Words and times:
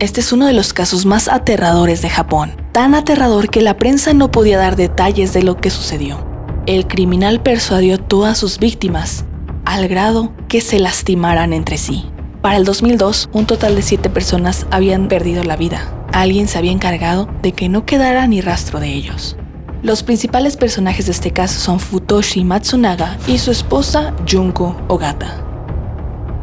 Este 0.00 0.20
es 0.20 0.32
uno 0.32 0.46
de 0.46 0.52
los 0.52 0.72
casos 0.72 1.06
más 1.06 1.26
aterradores 1.26 2.02
de 2.02 2.08
Japón, 2.08 2.52
tan 2.70 2.94
aterrador 2.94 3.50
que 3.50 3.62
la 3.62 3.76
prensa 3.76 4.14
no 4.14 4.30
podía 4.30 4.56
dar 4.56 4.76
detalles 4.76 5.32
de 5.32 5.42
lo 5.42 5.56
que 5.56 5.70
sucedió. 5.70 6.24
El 6.66 6.86
criminal 6.86 7.42
persuadió 7.42 7.96
a 7.96 7.98
todas 7.98 8.38
sus 8.38 8.60
víctimas, 8.60 9.24
al 9.64 9.88
grado 9.88 10.32
que 10.46 10.60
se 10.60 10.78
lastimaran 10.78 11.52
entre 11.52 11.78
sí. 11.78 12.04
Para 12.42 12.58
el 12.58 12.64
2002, 12.64 13.30
un 13.32 13.46
total 13.46 13.74
de 13.74 13.82
siete 13.82 14.08
personas 14.08 14.66
habían 14.70 15.08
perdido 15.08 15.42
la 15.42 15.56
vida. 15.56 15.92
Alguien 16.12 16.46
se 16.46 16.58
había 16.58 16.70
encargado 16.70 17.28
de 17.42 17.50
que 17.50 17.68
no 17.68 17.84
quedara 17.84 18.24
ni 18.28 18.40
rastro 18.40 18.78
de 18.78 18.92
ellos. 18.92 19.36
Los 19.82 20.04
principales 20.04 20.56
personajes 20.56 21.06
de 21.06 21.12
este 21.12 21.32
caso 21.32 21.58
son 21.58 21.80
Futoshi 21.80 22.44
Matsunaga 22.44 23.18
y 23.26 23.38
su 23.38 23.50
esposa 23.50 24.14
Junko 24.30 24.76
Ogata. 24.86 25.44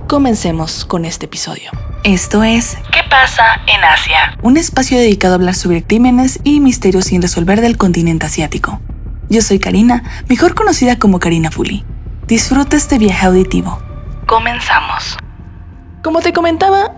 Comencemos 0.07 0.83
con 0.83 1.05
este 1.05 1.25
episodio. 1.25 1.71
Esto 2.05 2.43
es 2.43 2.77
¿Qué 2.91 2.99
pasa 3.09 3.43
en 3.65 3.83
Asia? 3.83 4.37
Un 4.43 4.57
espacio 4.57 4.96
dedicado 4.96 5.33
a 5.33 5.37
hablar 5.37 5.55
sobre 5.55 5.83
crímenes 5.83 6.39
y 6.43 6.59
misterios 6.59 7.05
sin 7.05 7.19
resolver 7.19 7.61
del 7.61 7.77
continente 7.77 8.27
asiático. 8.27 8.79
Yo 9.27 9.41
soy 9.41 9.57
Karina, 9.57 10.04
mejor 10.29 10.54
conocida 10.54 10.99
como 10.99 11.18
Karina 11.18 11.49
Fuli. 11.49 11.83
Disfruta 12.27 12.77
este 12.77 12.99
viaje 12.99 13.25
auditivo. 13.25 13.79
Comenzamos. 14.27 15.18
Como 16.04 16.21
te 16.21 16.32
comentaba, 16.32 16.93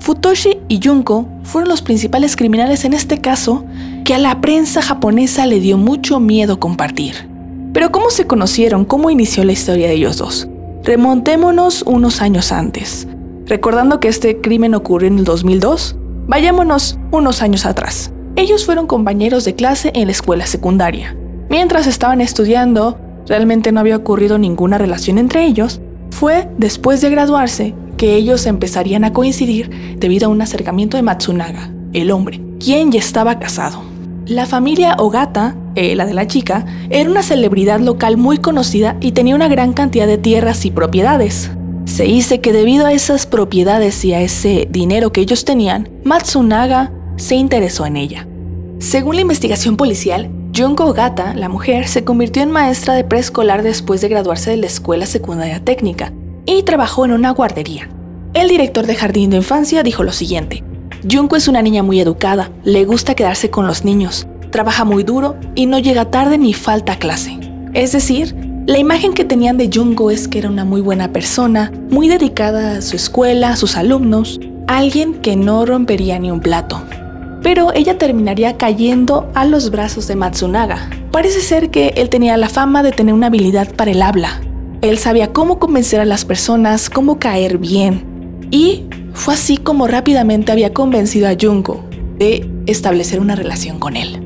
Futoshi 0.00 0.56
y 0.68 0.80
Junko 0.82 1.28
fueron 1.44 1.68
los 1.68 1.82
principales 1.82 2.34
criminales 2.34 2.86
en 2.86 2.94
este 2.94 3.20
caso 3.20 3.66
que 4.06 4.14
a 4.14 4.18
la 4.18 4.40
prensa 4.40 4.80
japonesa 4.80 5.44
le 5.44 5.60
dio 5.60 5.76
mucho 5.76 6.18
miedo 6.18 6.58
compartir. 6.58 7.28
Pero 7.74 7.92
¿cómo 7.92 8.08
se 8.08 8.26
conocieron? 8.26 8.86
¿Cómo 8.86 9.10
inició 9.10 9.44
la 9.44 9.52
historia 9.52 9.88
de 9.88 9.92
ellos 9.92 10.16
dos? 10.16 10.48
Remontémonos 10.82 11.82
unos 11.82 12.22
años 12.22 12.52
antes. 12.52 13.06
Recordando 13.46 14.00
que 14.00 14.08
este 14.08 14.40
crimen 14.40 14.74
ocurrió 14.74 15.08
en 15.08 15.18
el 15.18 15.24
2002, 15.24 15.96
vayámonos 16.26 16.98
unos 17.12 17.42
años 17.42 17.64
atrás. 17.64 18.12
Ellos 18.34 18.66
fueron 18.66 18.86
compañeros 18.86 19.44
de 19.44 19.54
clase 19.54 19.92
en 19.94 20.06
la 20.06 20.12
escuela 20.12 20.46
secundaria. 20.46 21.16
Mientras 21.48 21.86
estaban 21.86 22.20
estudiando, 22.20 22.98
realmente 23.28 23.70
no 23.70 23.80
había 23.80 23.96
ocurrido 23.96 24.36
ninguna 24.36 24.78
relación 24.78 25.16
entre 25.16 25.46
ellos. 25.46 25.80
Fue 26.10 26.48
después 26.58 27.00
de 27.00 27.10
graduarse 27.10 27.74
que 27.96 28.16
ellos 28.16 28.46
empezarían 28.46 29.04
a 29.04 29.12
coincidir 29.12 29.96
debido 29.98 30.26
a 30.26 30.30
un 30.30 30.42
acercamiento 30.42 30.96
de 30.96 31.04
Matsunaga, 31.04 31.72
el 31.92 32.10
hombre, 32.10 32.40
quien 32.58 32.90
ya 32.90 32.98
estaba 32.98 33.38
casado. 33.38 33.80
La 34.26 34.46
familia 34.46 34.96
Ogata 34.98 35.54
eh, 35.76 35.94
la 35.94 36.06
de 36.06 36.14
la 36.14 36.26
chica, 36.26 36.64
era 36.88 37.10
una 37.10 37.22
celebridad 37.22 37.80
local 37.80 38.16
muy 38.16 38.38
conocida 38.38 38.96
y 39.02 39.12
tenía 39.12 39.34
una 39.34 39.46
gran 39.46 39.74
cantidad 39.74 40.06
de 40.06 40.16
tierras 40.16 40.64
y 40.64 40.70
propiedades. 40.70 41.50
Se 41.86 42.02
dice 42.02 42.40
que 42.40 42.52
debido 42.52 42.84
a 42.84 42.92
esas 42.92 43.26
propiedades 43.26 44.04
y 44.04 44.12
a 44.12 44.20
ese 44.20 44.66
dinero 44.70 45.12
que 45.12 45.20
ellos 45.20 45.44
tenían, 45.44 45.88
Matsunaga 46.04 46.92
se 47.16 47.36
interesó 47.36 47.86
en 47.86 47.96
ella. 47.96 48.26
Según 48.80 49.14
la 49.14 49.22
investigación 49.22 49.76
policial, 49.76 50.28
Junko 50.54 50.86
Ogata, 50.86 51.34
la 51.34 51.48
mujer, 51.48 51.86
se 51.86 52.04
convirtió 52.04 52.42
en 52.42 52.50
maestra 52.50 52.94
de 52.94 53.04
preescolar 53.04 53.62
después 53.62 54.00
de 54.00 54.08
graduarse 54.08 54.50
de 54.50 54.56
la 54.56 54.66
escuela 54.66 55.06
secundaria 55.06 55.64
técnica 55.64 56.12
y 56.44 56.64
trabajó 56.64 57.04
en 57.04 57.12
una 57.12 57.30
guardería. 57.30 57.88
El 58.34 58.48
director 58.48 58.84
de 58.84 58.96
jardín 58.96 59.30
de 59.30 59.36
infancia 59.36 59.82
dijo 59.82 60.02
lo 60.02 60.12
siguiente: 60.12 60.64
Junko 61.08 61.36
es 61.36 61.46
una 61.46 61.62
niña 61.62 61.82
muy 61.82 62.00
educada, 62.00 62.50
le 62.64 62.84
gusta 62.84 63.14
quedarse 63.14 63.48
con 63.48 63.66
los 63.66 63.84
niños, 63.84 64.26
trabaja 64.50 64.84
muy 64.84 65.04
duro 65.04 65.36
y 65.54 65.66
no 65.66 65.78
llega 65.78 66.10
tarde 66.10 66.36
ni 66.36 66.52
falta 66.52 66.98
clase. 66.98 67.38
Es 67.74 67.92
decir, 67.92 68.34
la 68.66 68.78
imagen 68.78 69.12
que 69.12 69.24
tenían 69.24 69.58
de 69.58 69.70
Junko 69.72 70.10
es 70.10 70.26
que 70.26 70.38
era 70.40 70.48
una 70.48 70.64
muy 70.64 70.80
buena 70.80 71.12
persona, 71.12 71.72
muy 71.88 72.08
dedicada 72.08 72.78
a 72.78 72.82
su 72.82 72.96
escuela, 72.96 73.50
a 73.50 73.56
sus 73.56 73.76
alumnos, 73.76 74.40
alguien 74.66 75.14
que 75.14 75.36
no 75.36 75.64
rompería 75.64 76.18
ni 76.18 76.32
un 76.32 76.40
plato. 76.40 76.82
Pero 77.42 77.72
ella 77.74 77.96
terminaría 77.96 78.56
cayendo 78.56 79.30
a 79.34 79.44
los 79.44 79.70
brazos 79.70 80.08
de 80.08 80.16
Matsunaga. 80.16 80.90
Parece 81.12 81.42
ser 81.42 81.70
que 81.70 81.94
él 81.96 82.08
tenía 82.08 82.36
la 82.36 82.48
fama 82.48 82.82
de 82.82 82.90
tener 82.90 83.14
una 83.14 83.28
habilidad 83.28 83.72
para 83.72 83.92
el 83.92 84.02
habla. 84.02 84.40
Él 84.82 84.98
sabía 84.98 85.32
cómo 85.32 85.60
convencer 85.60 86.00
a 86.00 86.04
las 86.04 86.24
personas, 86.24 86.90
cómo 86.90 87.20
caer 87.20 87.58
bien. 87.58 88.48
Y 88.50 88.84
fue 89.14 89.34
así 89.34 89.58
como 89.58 89.86
rápidamente 89.86 90.50
había 90.50 90.74
convencido 90.74 91.28
a 91.28 91.36
Junko 91.40 91.84
de 92.18 92.50
establecer 92.66 93.20
una 93.20 93.36
relación 93.36 93.78
con 93.78 93.96
él. 93.96 94.25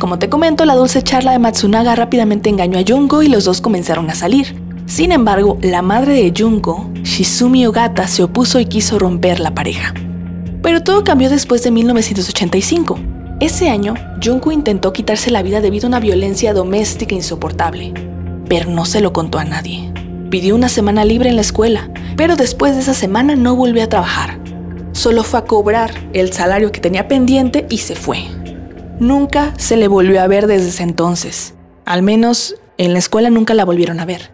Como 0.00 0.18
te 0.18 0.30
comento, 0.30 0.64
la 0.64 0.76
dulce 0.76 1.02
charla 1.02 1.32
de 1.32 1.38
Matsunaga 1.38 1.94
rápidamente 1.94 2.48
engañó 2.48 2.78
a 2.78 2.84
Junko 2.88 3.22
y 3.22 3.28
los 3.28 3.44
dos 3.44 3.60
comenzaron 3.60 4.08
a 4.08 4.14
salir. 4.14 4.58
Sin 4.86 5.12
embargo, 5.12 5.58
la 5.60 5.82
madre 5.82 6.14
de 6.14 6.32
Junko, 6.34 6.90
Shizumi 7.02 7.66
Ogata, 7.66 8.08
se 8.08 8.22
opuso 8.22 8.58
y 8.60 8.64
quiso 8.64 8.98
romper 8.98 9.40
la 9.40 9.54
pareja. 9.54 9.92
Pero 10.62 10.82
todo 10.82 11.04
cambió 11.04 11.28
después 11.28 11.62
de 11.64 11.70
1985. 11.70 12.98
Ese 13.40 13.68
año, 13.68 13.92
Junko 14.24 14.52
intentó 14.52 14.94
quitarse 14.94 15.30
la 15.30 15.42
vida 15.42 15.60
debido 15.60 15.86
a 15.86 15.88
una 15.88 16.00
violencia 16.00 16.54
doméstica 16.54 17.14
insoportable, 17.14 17.92
pero 18.48 18.70
no 18.70 18.86
se 18.86 19.02
lo 19.02 19.12
contó 19.12 19.38
a 19.38 19.44
nadie. 19.44 19.92
Pidió 20.30 20.54
una 20.54 20.70
semana 20.70 21.04
libre 21.04 21.28
en 21.28 21.36
la 21.36 21.42
escuela, 21.42 21.90
pero 22.16 22.36
después 22.36 22.74
de 22.74 22.80
esa 22.80 22.94
semana 22.94 23.36
no 23.36 23.54
volvió 23.54 23.84
a 23.84 23.88
trabajar. 23.90 24.40
Solo 24.92 25.24
fue 25.24 25.40
a 25.40 25.44
cobrar 25.44 25.92
el 26.14 26.32
salario 26.32 26.72
que 26.72 26.80
tenía 26.80 27.06
pendiente 27.06 27.66
y 27.68 27.78
se 27.78 27.96
fue. 27.96 28.39
Nunca 29.00 29.54
se 29.56 29.78
le 29.78 29.88
volvió 29.88 30.20
a 30.20 30.26
ver 30.26 30.46
desde 30.46 30.68
ese 30.68 30.82
entonces. 30.82 31.54
Al 31.86 32.02
menos 32.02 32.54
en 32.78 32.92
la 32.92 32.98
escuela 32.98 33.30
nunca 33.30 33.54
la 33.54 33.64
volvieron 33.64 33.98
a 33.98 34.04
ver. 34.04 34.30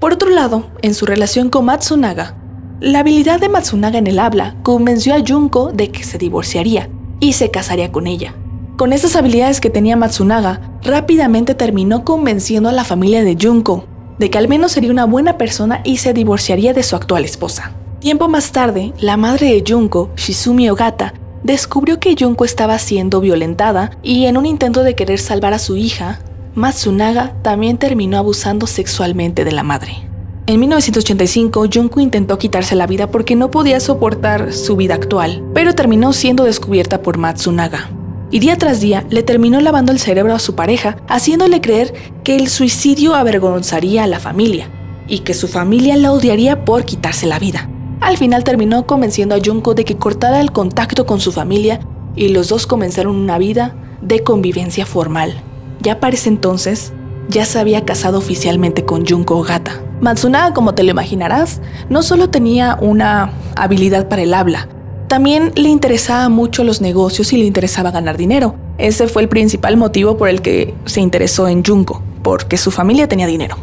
Por 0.00 0.14
otro 0.14 0.30
lado, 0.30 0.70
en 0.80 0.94
su 0.94 1.06
relación 1.06 1.50
con 1.50 1.66
Matsunaga, 1.66 2.34
la 2.80 3.00
habilidad 3.00 3.38
de 3.38 3.50
Matsunaga 3.50 3.98
en 3.98 4.06
el 4.06 4.18
habla 4.18 4.56
convenció 4.62 5.14
a 5.14 5.22
Junko 5.24 5.72
de 5.72 5.90
que 5.90 6.04
se 6.04 6.16
divorciaría 6.16 6.88
y 7.20 7.34
se 7.34 7.50
casaría 7.50 7.92
con 7.92 8.06
ella. 8.06 8.34
Con 8.78 8.94
esas 8.94 9.14
habilidades 9.14 9.60
que 9.60 9.70
tenía 9.70 9.94
Matsunaga, 9.94 10.72
rápidamente 10.82 11.54
terminó 11.54 12.02
convenciendo 12.04 12.70
a 12.70 12.72
la 12.72 12.84
familia 12.84 13.22
de 13.22 13.36
Junko 13.40 13.84
de 14.18 14.30
que 14.30 14.38
al 14.38 14.48
menos 14.48 14.72
sería 14.72 14.90
una 14.90 15.04
buena 15.04 15.36
persona 15.36 15.82
y 15.84 15.98
se 15.98 16.14
divorciaría 16.14 16.72
de 16.72 16.82
su 16.82 16.96
actual 16.96 17.24
esposa. 17.24 17.72
Tiempo 18.00 18.26
más 18.26 18.52
tarde, 18.52 18.92
la 18.98 19.16
madre 19.16 19.52
de 19.52 19.64
Junko, 19.66 20.10
Shizumi 20.16 20.70
Ogata, 20.70 21.14
descubrió 21.42 21.98
que 22.00 22.16
Junko 22.18 22.44
estaba 22.44 22.78
siendo 22.78 23.20
violentada 23.20 23.90
y 24.02 24.26
en 24.26 24.36
un 24.36 24.46
intento 24.46 24.82
de 24.82 24.94
querer 24.94 25.18
salvar 25.18 25.54
a 25.54 25.58
su 25.58 25.76
hija, 25.76 26.20
Matsunaga 26.54 27.34
también 27.42 27.78
terminó 27.78 28.18
abusando 28.18 28.66
sexualmente 28.66 29.44
de 29.44 29.52
la 29.52 29.62
madre. 29.62 30.08
En 30.46 30.60
1985, 30.60 31.66
Junko 31.72 32.00
intentó 32.00 32.36
quitarse 32.36 32.74
la 32.74 32.86
vida 32.86 33.10
porque 33.10 33.36
no 33.36 33.50
podía 33.50 33.80
soportar 33.80 34.52
su 34.52 34.76
vida 34.76 34.94
actual, 34.94 35.42
pero 35.54 35.74
terminó 35.74 36.12
siendo 36.12 36.44
descubierta 36.44 37.00
por 37.00 37.16
Matsunaga. 37.16 37.90
Y 38.30 38.40
día 38.40 38.56
tras 38.58 38.80
día 38.80 39.06
le 39.08 39.22
terminó 39.22 39.60
lavando 39.60 39.92
el 39.92 39.98
cerebro 39.98 40.34
a 40.34 40.38
su 40.38 40.54
pareja, 40.54 40.96
haciéndole 41.08 41.60
creer 41.60 41.94
que 42.24 42.34
el 42.34 42.48
suicidio 42.48 43.14
avergonzaría 43.14 44.04
a 44.04 44.06
la 44.06 44.18
familia 44.18 44.68
y 45.06 45.20
que 45.20 45.34
su 45.34 45.48
familia 45.48 45.96
la 45.96 46.12
odiaría 46.12 46.64
por 46.64 46.84
quitarse 46.84 47.26
la 47.26 47.38
vida. 47.38 47.68
Al 48.02 48.18
final 48.18 48.42
terminó 48.42 48.84
convenciendo 48.84 49.36
a 49.36 49.38
Junko 49.42 49.74
de 49.74 49.84
que 49.84 49.96
cortara 49.96 50.40
el 50.40 50.50
contacto 50.50 51.06
con 51.06 51.20
su 51.20 51.30
familia 51.30 51.78
y 52.16 52.28
los 52.30 52.48
dos 52.48 52.66
comenzaron 52.66 53.14
una 53.14 53.38
vida 53.38 53.76
de 54.02 54.24
convivencia 54.24 54.84
formal. 54.86 55.40
Ya 55.80 56.00
para 56.00 56.16
ese 56.16 56.28
entonces, 56.28 56.92
ya 57.28 57.44
se 57.44 57.60
había 57.60 57.84
casado 57.84 58.18
oficialmente 58.18 58.84
con 58.84 59.06
Junko 59.06 59.36
Ogata. 59.38 59.80
Matsunaga, 60.00 60.52
como 60.52 60.74
te 60.74 60.82
lo 60.82 60.90
imaginarás, 60.90 61.60
no 61.88 62.02
solo 62.02 62.28
tenía 62.28 62.76
una 62.80 63.32
habilidad 63.54 64.08
para 64.08 64.22
el 64.22 64.34
habla, 64.34 64.68
también 65.06 65.52
le 65.54 65.68
interesaba 65.68 66.28
mucho 66.28 66.64
los 66.64 66.80
negocios 66.80 67.32
y 67.32 67.36
le 67.36 67.44
interesaba 67.44 67.92
ganar 67.92 68.16
dinero. 68.16 68.56
Ese 68.78 69.06
fue 69.06 69.22
el 69.22 69.28
principal 69.28 69.76
motivo 69.76 70.16
por 70.16 70.28
el 70.28 70.42
que 70.42 70.74
se 70.86 71.00
interesó 71.00 71.46
en 71.46 71.62
Junko, 71.62 72.02
porque 72.22 72.56
su 72.56 72.72
familia 72.72 73.06
tenía 73.06 73.26
dinero. 73.26 73.56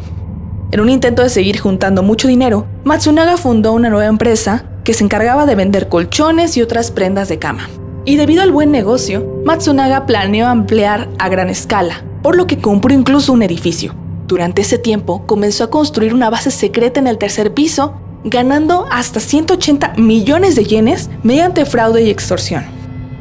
En 0.72 0.78
un 0.78 0.88
intento 0.88 1.22
de 1.22 1.30
seguir 1.30 1.58
juntando 1.58 2.04
mucho 2.04 2.28
dinero, 2.28 2.64
Matsunaga 2.84 3.36
fundó 3.36 3.72
una 3.72 3.90
nueva 3.90 4.06
empresa 4.06 4.66
que 4.84 4.94
se 4.94 5.02
encargaba 5.02 5.44
de 5.44 5.56
vender 5.56 5.88
colchones 5.88 6.56
y 6.56 6.62
otras 6.62 6.92
prendas 6.92 7.28
de 7.28 7.40
cama. 7.40 7.68
Y 8.04 8.14
debido 8.14 8.42
al 8.42 8.52
buen 8.52 8.70
negocio, 8.70 9.42
Matsunaga 9.44 10.06
planeó 10.06 10.46
ampliar 10.46 11.08
a 11.18 11.28
gran 11.28 11.50
escala, 11.50 12.04
por 12.22 12.36
lo 12.36 12.46
que 12.46 12.58
compró 12.58 12.94
incluso 12.94 13.32
un 13.32 13.42
edificio. 13.42 13.96
Durante 14.28 14.62
ese 14.62 14.78
tiempo 14.78 15.26
comenzó 15.26 15.64
a 15.64 15.70
construir 15.70 16.14
una 16.14 16.30
base 16.30 16.52
secreta 16.52 17.00
en 17.00 17.08
el 17.08 17.18
tercer 17.18 17.52
piso, 17.52 17.94
ganando 18.22 18.86
hasta 18.92 19.18
180 19.18 19.94
millones 19.96 20.54
de 20.54 20.64
yenes 20.64 21.10
mediante 21.24 21.64
fraude 21.64 22.04
y 22.04 22.10
extorsión. 22.10 22.79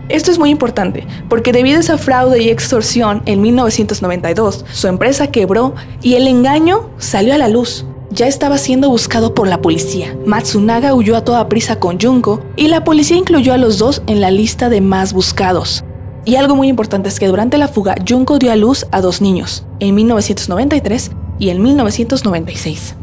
Esto 0.10 0.32
es 0.32 0.40
muy 0.40 0.50
importante, 0.50 1.06
porque 1.30 1.52
debido 1.52 1.78
a 1.78 1.82
esa 1.82 2.00
fraude 2.00 2.42
y 2.42 2.50
extorsión 2.50 3.22
en 3.28 3.42
1992, 3.42 4.66
su 4.72 4.88
empresa 4.88 5.28
quebró 5.28 5.76
y 6.02 6.16
el 6.16 6.28
engaño 6.28 6.90
salió 6.98 7.36
a 7.36 7.38
la 7.38 7.48
luz. 7.48 7.86
Ya 8.10 8.26
estaba 8.26 8.58
siendo 8.58 8.90
buscado 8.90 9.36
por 9.36 9.48
la 9.48 9.62
policía. 9.62 10.18
Matsunaga 10.26 10.96
huyó 10.96 11.16
a 11.16 11.24
toda 11.24 11.48
prisa 11.48 11.80
con 11.80 12.00
Junko 12.00 12.42
y 12.56 12.70
la 12.70 12.84
policía 12.84 13.18
incluyó 13.18 13.54
a 13.54 13.60
los 13.60 13.78
dos 13.78 14.02
en 14.08 14.20
la 14.20 14.32
lista 14.32 14.68
de 14.68 14.82
más 14.82 15.14
buscados. 15.14 15.84
Y 16.26 16.38
algo 16.38 16.56
muy 16.56 16.70
importante 16.70 17.08
es 17.08 17.20
que 17.20 17.28
durante 17.28 17.60
la 17.60 17.68
fuga 17.68 17.94
Junko 18.08 18.40
dio 18.40 18.52
a 18.52 18.56
luz 18.56 18.88
a 18.92 19.02
dos 19.02 19.22
niños, 19.22 19.68
en 19.80 19.94
1993 19.94 21.12
y 21.38 21.50
en 21.50 21.62
1996. 21.62 22.96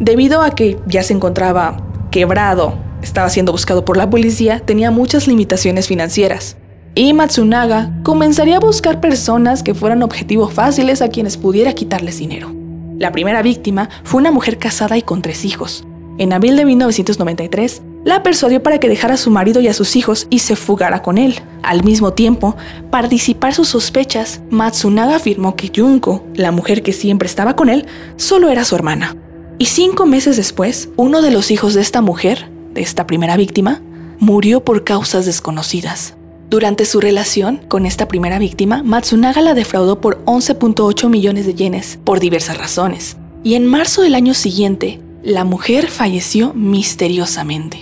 Debido 0.00 0.42
a 0.42 0.50
que 0.50 0.80
ya 0.88 1.04
se 1.04 1.12
encontraba 1.12 1.76
quebrado 2.10 2.89
estaba 3.02 3.28
siendo 3.28 3.52
buscado 3.52 3.84
por 3.84 3.96
la 3.96 4.10
policía, 4.10 4.60
tenía 4.60 4.90
muchas 4.90 5.26
limitaciones 5.26 5.88
financieras. 5.88 6.56
Y 6.94 7.12
Matsunaga 7.12 7.92
comenzaría 8.02 8.56
a 8.56 8.60
buscar 8.60 9.00
personas 9.00 9.62
que 9.62 9.74
fueran 9.74 10.02
objetivos 10.02 10.52
fáciles 10.52 11.02
a 11.02 11.08
quienes 11.08 11.36
pudiera 11.36 11.72
quitarles 11.72 12.18
dinero. 12.18 12.52
La 12.98 13.12
primera 13.12 13.42
víctima 13.42 13.88
fue 14.04 14.20
una 14.20 14.32
mujer 14.32 14.58
casada 14.58 14.98
y 14.98 15.02
con 15.02 15.22
tres 15.22 15.44
hijos. 15.44 15.84
En 16.18 16.32
abril 16.32 16.56
de 16.56 16.64
1993, 16.66 17.82
la 18.04 18.22
persuadió 18.22 18.62
para 18.62 18.78
que 18.78 18.88
dejara 18.88 19.14
a 19.14 19.18
su 19.18 19.30
marido 19.30 19.60
y 19.60 19.68
a 19.68 19.74
sus 19.74 19.94
hijos 19.96 20.26
y 20.30 20.40
se 20.40 20.56
fugara 20.56 21.00
con 21.02 21.16
él. 21.16 21.40
Al 21.62 21.84
mismo 21.84 22.12
tiempo, 22.12 22.56
para 22.90 23.08
disipar 23.08 23.54
sus 23.54 23.68
sospechas, 23.68 24.40
Matsunaga 24.50 25.16
afirmó 25.16 25.54
que 25.54 25.70
Junko, 25.74 26.24
la 26.34 26.50
mujer 26.50 26.82
que 26.82 26.92
siempre 26.92 27.26
estaba 27.26 27.56
con 27.56 27.68
él, 27.68 27.86
solo 28.16 28.50
era 28.50 28.64
su 28.64 28.74
hermana. 28.74 29.16
Y 29.58 29.66
cinco 29.66 30.06
meses 30.06 30.36
después, 30.36 30.88
uno 30.96 31.22
de 31.22 31.30
los 31.30 31.50
hijos 31.50 31.74
de 31.74 31.82
esta 31.82 32.00
mujer, 32.00 32.50
esta 32.74 33.06
primera 33.06 33.36
víctima, 33.36 33.80
murió 34.18 34.64
por 34.64 34.84
causas 34.84 35.26
desconocidas. 35.26 36.14
Durante 36.50 36.84
su 36.84 37.00
relación 37.00 37.60
con 37.68 37.86
esta 37.86 38.08
primera 38.08 38.38
víctima, 38.38 38.82
Matsunaga 38.82 39.40
la 39.40 39.54
defraudó 39.54 40.00
por 40.00 40.24
11.8 40.24 41.08
millones 41.08 41.46
de 41.46 41.54
yenes 41.54 41.98
por 42.02 42.18
diversas 42.18 42.58
razones. 42.58 43.16
Y 43.44 43.54
en 43.54 43.66
marzo 43.66 44.02
del 44.02 44.14
año 44.14 44.34
siguiente, 44.34 45.00
la 45.22 45.44
mujer 45.44 45.88
falleció 45.88 46.52
misteriosamente. 46.54 47.78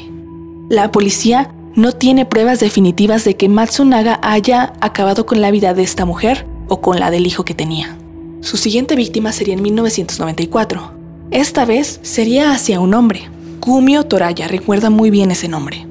La 0.69 0.93
policía 0.93 1.50
no 1.75 1.93
tiene 1.93 2.26
pruebas 2.26 2.61
definitivas 2.61 3.25
de 3.25 3.37
que 3.37 3.49
Matsunaga 3.49 4.19
haya 4.23 4.73
acabado 4.81 5.25
con 5.26 5.40
la 5.40 5.50
vida 5.50 5.73
de 5.73 5.82
esta 5.82 6.05
mujer 6.05 6.44
o 6.69 6.81
con 6.81 7.00
la 7.00 7.11
del 7.11 7.26
hijo 7.26 7.44
que 7.44 7.55
tenía. 7.55 7.96
Su 8.40 8.56
siguiente 8.56 8.96
víctima 8.96 9.32
sería 9.32 9.55
en 9.55 9.62
1994. 9.62 10.93
Esta 11.31 11.64
vez 11.64 12.00
sería 12.02 12.52
hacia 12.52 12.81
un 12.81 12.94
hombre. 12.94 13.31
Kumio 13.60 14.05
Toraya 14.05 14.49
recuerda 14.49 14.90
muy 14.90 15.10
bien 15.10 15.31
ese 15.31 15.49
nombre. 15.49 15.87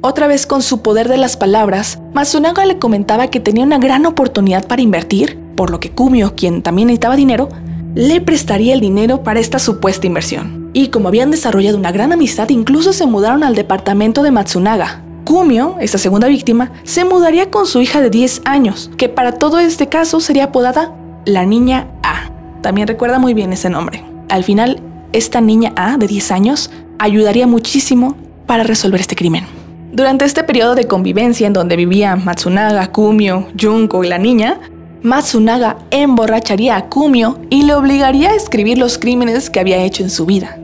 Otra 0.00 0.26
vez 0.26 0.46
con 0.46 0.62
su 0.62 0.82
poder 0.82 1.08
de 1.08 1.16
las 1.16 1.36
palabras, 1.36 2.00
Matsunaga 2.12 2.66
le 2.66 2.78
comentaba 2.78 3.28
que 3.28 3.40
tenía 3.40 3.64
una 3.64 3.78
gran 3.78 4.04
oportunidad 4.06 4.66
para 4.66 4.82
invertir, 4.82 5.38
por 5.56 5.70
lo 5.70 5.80
que 5.80 5.90
Kumio, 5.90 6.34
quien 6.34 6.62
también 6.62 6.88
necesitaba 6.88 7.16
dinero, 7.16 7.48
le 7.94 8.20
prestaría 8.20 8.74
el 8.74 8.80
dinero 8.80 9.22
para 9.22 9.40
esta 9.40 9.58
supuesta 9.58 10.06
inversión 10.06 10.62
y 10.72 10.88
como 10.88 11.08
habían 11.08 11.30
desarrollado 11.30 11.78
una 11.78 11.92
gran 11.92 12.12
amistad, 12.12 12.48
incluso 12.48 12.92
se 12.92 13.06
mudaron 13.06 13.44
al 13.44 13.54
departamento 13.54 14.22
de 14.22 14.30
Matsunaga. 14.30 15.02
Kumio, 15.24 15.76
esta 15.80 15.98
segunda 15.98 16.28
víctima, 16.28 16.72
se 16.82 17.04
mudaría 17.04 17.50
con 17.50 17.66
su 17.66 17.80
hija 17.80 18.00
de 18.00 18.10
10 18.10 18.42
años, 18.44 18.90
que 18.96 19.08
para 19.08 19.32
todo 19.32 19.60
este 19.60 19.88
caso 19.88 20.20
sería 20.20 20.44
apodada 20.44 20.94
la 21.24 21.44
niña 21.44 21.88
A. 22.02 22.30
También 22.62 22.88
recuerda 22.88 23.18
muy 23.18 23.34
bien 23.34 23.52
ese 23.52 23.70
nombre. 23.70 24.04
Al 24.28 24.44
final, 24.44 24.80
esta 25.12 25.40
niña 25.40 25.72
A 25.76 25.96
de 25.96 26.06
10 26.06 26.32
años 26.32 26.70
ayudaría 27.02 27.46
muchísimo 27.46 28.16
para 28.46 28.62
resolver 28.62 29.00
este 29.00 29.16
crimen. 29.16 29.44
Durante 29.92 30.24
este 30.24 30.44
periodo 30.44 30.74
de 30.74 30.86
convivencia 30.86 31.46
en 31.46 31.52
donde 31.52 31.76
vivían 31.76 32.24
Matsunaga, 32.24 32.86
Kumio, 32.92 33.48
Junko 33.60 34.04
y 34.04 34.08
la 34.08 34.18
niña, 34.18 34.60
Matsunaga 35.02 35.78
emborracharía 35.90 36.76
a 36.76 36.88
Kumio 36.88 37.40
y 37.50 37.64
le 37.64 37.74
obligaría 37.74 38.30
a 38.30 38.34
escribir 38.36 38.78
los 38.78 38.98
crímenes 38.98 39.50
que 39.50 39.58
había 39.58 39.82
hecho 39.82 40.04
en 40.04 40.10
su 40.10 40.26
vida. 40.26 40.56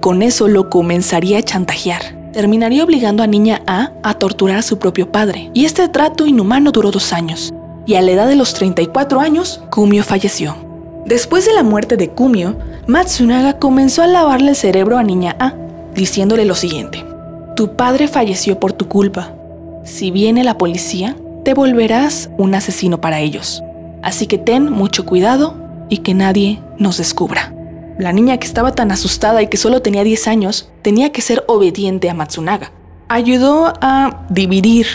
Con 0.00 0.22
eso 0.22 0.48
lo 0.48 0.68
comenzaría 0.68 1.38
a 1.38 1.42
chantajear. 1.42 2.02
Terminaría 2.32 2.82
obligando 2.82 3.22
a 3.22 3.28
niña 3.28 3.62
A 3.68 3.92
a 4.02 4.14
torturar 4.14 4.58
a 4.58 4.62
su 4.62 4.80
propio 4.80 5.12
padre. 5.12 5.50
Y 5.54 5.64
este 5.64 5.88
trato 5.88 6.26
inhumano 6.26 6.72
duró 6.72 6.90
dos 6.90 7.12
años. 7.12 7.54
Y 7.86 7.94
a 7.94 8.02
la 8.02 8.10
edad 8.10 8.26
de 8.26 8.34
los 8.34 8.52
34 8.54 9.20
años, 9.20 9.62
Kumio 9.70 10.02
falleció. 10.02 10.56
Después 11.06 11.46
de 11.46 11.54
la 11.54 11.62
muerte 11.62 11.96
de 11.96 12.08
Kumio, 12.08 12.56
Matsunaga 12.88 13.60
comenzó 13.60 14.02
a 14.02 14.08
lavarle 14.08 14.50
el 14.50 14.56
cerebro 14.56 14.98
a 14.98 15.04
niña 15.04 15.36
A, 15.38 15.54
diciéndole 15.94 16.44
lo 16.44 16.54
siguiente. 16.54 17.04
Tu 17.56 17.76
padre 17.76 18.08
falleció 18.08 18.58
por 18.58 18.72
tu 18.72 18.88
culpa. 18.88 19.32
Si 19.84 20.10
viene 20.10 20.44
la 20.44 20.58
policía, 20.58 21.16
te 21.44 21.54
volverás 21.54 22.30
un 22.38 22.54
asesino 22.54 23.00
para 23.00 23.20
ellos. 23.20 23.62
Así 24.02 24.26
que 24.26 24.38
ten 24.38 24.70
mucho 24.70 25.06
cuidado 25.06 25.54
y 25.88 25.98
que 25.98 26.14
nadie 26.14 26.60
nos 26.78 26.98
descubra. 26.98 27.54
La 27.98 28.12
niña 28.12 28.38
que 28.38 28.46
estaba 28.46 28.72
tan 28.72 28.90
asustada 28.90 29.42
y 29.42 29.46
que 29.46 29.56
solo 29.56 29.82
tenía 29.82 30.02
10 30.02 30.26
años 30.26 30.68
tenía 30.82 31.12
que 31.12 31.22
ser 31.22 31.44
obediente 31.46 32.10
a 32.10 32.14
Matsunaga. 32.14 32.72
Ayudó 33.08 33.72
a 33.80 34.24
dividir 34.30 34.86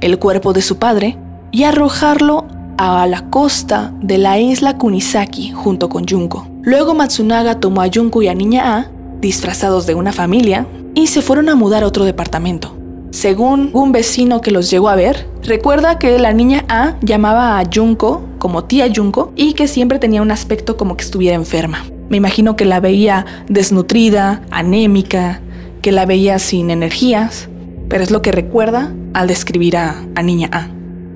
el 0.00 0.18
cuerpo 0.18 0.52
de 0.52 0.62
su 0.62 0.78
padre 0.78 1.16
y 1.52 1.64
arrojarlo 1.64 2.46
a 2.78 3.06
la 3.06 3.28
costa 3.30 3.92
de 4.00 4.18
la 4.18 4.38
isla 4.38 4.76
Kunisaki 4.76 5.52
junto 5.52 5.88
con 5.88 6.06
Junko. 6.06 6.48
Luego 6.62 6.94
Matsunaga 6.94 7.60
tomó 7.60 7.82
a 7.82 7.88
Junko 7.92 8.22
y 8.22 8.28
a 8.28 8.34
Niña 8.34 8.76
A, 8.76 8.90
disfrazados 9.20 9.86
de 9.86 9.94
una 9.94 10.12
familia, 10.12 10.66
y 10.94 11.08
se 11.08 11.22
fueron 11.22 11.48
a 11.48 11.54
mudar 11.54 11.82
a 11.82 11.86
otro 11.86 12.04
departamento. 12.04 12.74
Según 13.10 13.70
un 13.72 13.92
vecino 13.92 14.40
que 14.40 14.50
los 14.50 14.70
llegó 14.70 14.88
a 14.88 14.96
ver, 14.96 15.26
recuerda 15.42 15.98
que 15.98 16.18
la 16.18 16.32
niña 16.32 16.64
A 16.68 16.96
llamaba 17.00 17.58
a 17.58 17.64
Junko 17.72 18.22
como 18.38 18.64
tía 18.64 18.88
Junko 18.94 19.32
y 19.34 19.54
que 19.54 19.66
siempre 19.66 19.98
tenía 19.98 20.22
un 20.22 20.30
aspecto 20.30 20.76
como 20.76 20.96
que 20.96 21.04
estuviera 21.04 21.34
enferma. 21.34 21.84
Me 22.10 22.16
imagino 22.16 22.56
que 22.56 22.64
la 22.64 22.80
veía 22.80 23.26
desnutrida, 23.48 24.42
anémica, 24.50 25.40
que 25.82 25.92
la 25.92 26.06
veía 26.06 26.38
sin 26.38 26.70
energías, 26.70 27.48
pero 27.88 28.04
es 28.04 28.10
lo 28.10 28.22
que 28.22 28.32
recuerda 28.32 28.92
al 29.14 29.26
describir 29.26 29.76
a, 29.76 30.04
Niña 30.22 30.48
A. 30.52 30.68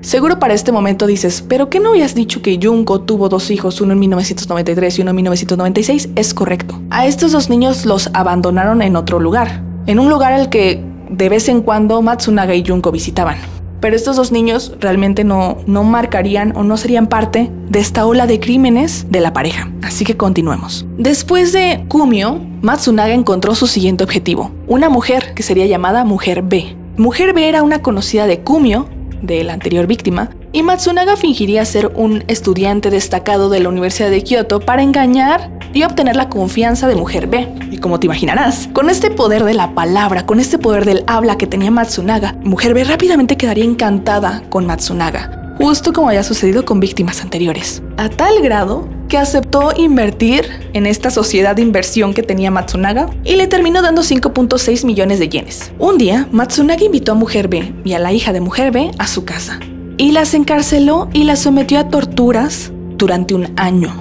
Seguro 0.03 0.37
para 0.37 0.53
este 0.53 0.73
momento 0.73 1.07
dices, 1.07 1.41
¿pero 1.47 1.69
qué 1.69 1.79
no 1.79 1.91
habías 1.91 2.13
dicho 2.13 2.41
que 2.41 2.59
Junko 2.61 2.99
tuvo 2.99 3.29
dos 3.29 3.49
hijos, 3.49 3.79
uno 3.79 3.93
en 3.93 3.99
1993 3.99 4.99
y 4.99 5.01
uno 5.01 5.11
en 5.11 5.15
1996? 5.15 6.09
Es 6.17 6.33
correcto. 6.33 6.81
A 6.89 7.07
estos 7.07 7.31
dos 7.31 7.49
niños 7.49 7.85
los 7.85 8.09
abandonaron 8.13 8.81
en 8.81 8.97
otro 8.97 9.21
lugar, 9.21 9.63
en 9.87 9.99
un 9.99 10.09
lugar 10.09 10.33
al 10.33 10.49
que 10.49 10.83
de 11.09 11.29
vez 11.29 11.47
en 11.47 11.61
cuando 11.61 12.01
Matsunaga 12.01 12.53
y 12.53 12.65
Junko 12.67 12.91
visitaban 12.91 13.37
pero 13.79 13.97
estos 13.97 14.15
dos 14.15 14.31
niños 14.31 14.71
realmente 14.79 15.25
no, 15.25 15.57
no 15.67 15.83
marcarían 15.83 16.55
o 16.55 16.63
no 16.63 16.77
serían 16.77 17.07
parte 17.07 17.51
de 17.69 17.79
esta 17.79 18.05
ola 18.05 18.27
de 18.27 18.39
crímenes 18.39 19.07
de 19.09 19.19
la 19.19 19.33
pareja. 19.33 19.69
Así 19.81 20.05
que 20.05 20.15
continuemos. 20.15 20.85
Después 20.97 21.51
de 21.51 21.83
Kumio, 21.89 22.39
Matsunaga 22.61 23.13
encontró 23.13 23.55
su 23.55 23.67
siguiente 23.67 24.05
objetivo, 24.05 24.51
una 24.67 24.87
mujer 24.87 25.33
que 25.33 25.43
sería 25.43 25.65
llamada 25.65 26.05
Mujer 26.05 26.43
B. 26.43 26.77
Mujer 26.95 27.33
B 27.33 27.49
era 27.49 27.61
una 27.61 27.81
conocida 27.81 28.25
de 28.25 28.39
Kumio, 28.39 28.87
de 29.23 29.43
la 29.43 29.53
anterior 29.53 29.87
víctima, 29.87 30.29
y 30.51 30.61
Matsunaga 30.61 31.17
fingiría 31.17 31.65
ser 31.65 31.91
un 31.95 32.23
estudiante 32.27 32.91
destacado 32.91 33.49
de 33.49 33.59
la 33.59 33.69
Universidad 33.69 34.11
de 34.11 34.23
Kyoto 34.23 34.59
para 34.59 34.83
engañar 34.83 35.49
y 35.73 35.83
obtener 35.83 36.15
la 36.15 36.29
confianza 36.29 36.87
de 36.87 36.95
mujer 36.95 37.25
B. 37.25 37.47
Y 37.71 37.77
como 37.79 37.99
te 37.99 38.05
imaginarás, 38.05 38.69
con 38.73 38.91
este 38.91 39.09
poder 39.09 39.43
de 39.43 39.55
la 39.55 39.73
palabra, 39.73 40.27
con 40.27 40.39
este 40.39 40.59
poder 40.59 40.85
del 40.85 41.03
habla 41.07 41.37
que 41.37 41.47
tenía 41.47 41.71
Matsunaga, 41.71 42.35
mujer 42.43 42.75
B 42.75 42.83
rápidamente 42.83 43.35
quedaría 43.35 43.65
encantada 43.65 44.43
con 44.49 44.67
Matsunaga, 44.67 45.42
justo 45.63 45.93
como 45.93 46.09
había 46.09 46.23
sucedido 46.23 46.65
con 46.65 46.81
víctimas 46.81 47.21
anteriores. 47.21 47.81
A 47.95 48.09
tal 48.09 48.41
grado 48.41 48.89
que 49.07 49.17
aceptó 49.17 49.71
invertir 49.77 50.43
en 50.73 50.85
esta 50.85 51.09
sociedad 51.09 51.55
de 51.55 51.61
inversión 51.61 52.13
que 52.13 52.21
tenía 52.21 52.51
Matsunaga 52.51 53.09
y 53.23 53.37
le 53.37 53.47
terminó 53.47 53.81
dando 53.81 54.01
5.6 54.01 54.85
millones 54.85 55.19
de 55.19 55.29
yenes. 55.29 55.71
Un 55.79 55.97
día, 55.97 56.27
Matsunaga 56.33 56.83
invitó 56.83 57.13
a 57.13 57.15
Mujer 57.15 57.47
B 57.47 57.73
y 57.85 57.93
a 57.93 57.99
la 57.99 58.11
hija 58.11 58.33
de 58.33 58.41
Mujer 58.41 58.71
B 58.71 58.91
a 58.97 59.07
su 59.07 59.23
casa 59.23 59.57
y 59.97 60.11
las 60.11 60.33
encarceló 60.33 61.07
y 61.13 61.23
las 61.23 61.39
sometió 61.39 61.79
a 61.79 61.87
torturas 61.87 62.73
durante 62.97 63.33
un 63.33 63.53
año. 63.55 63.93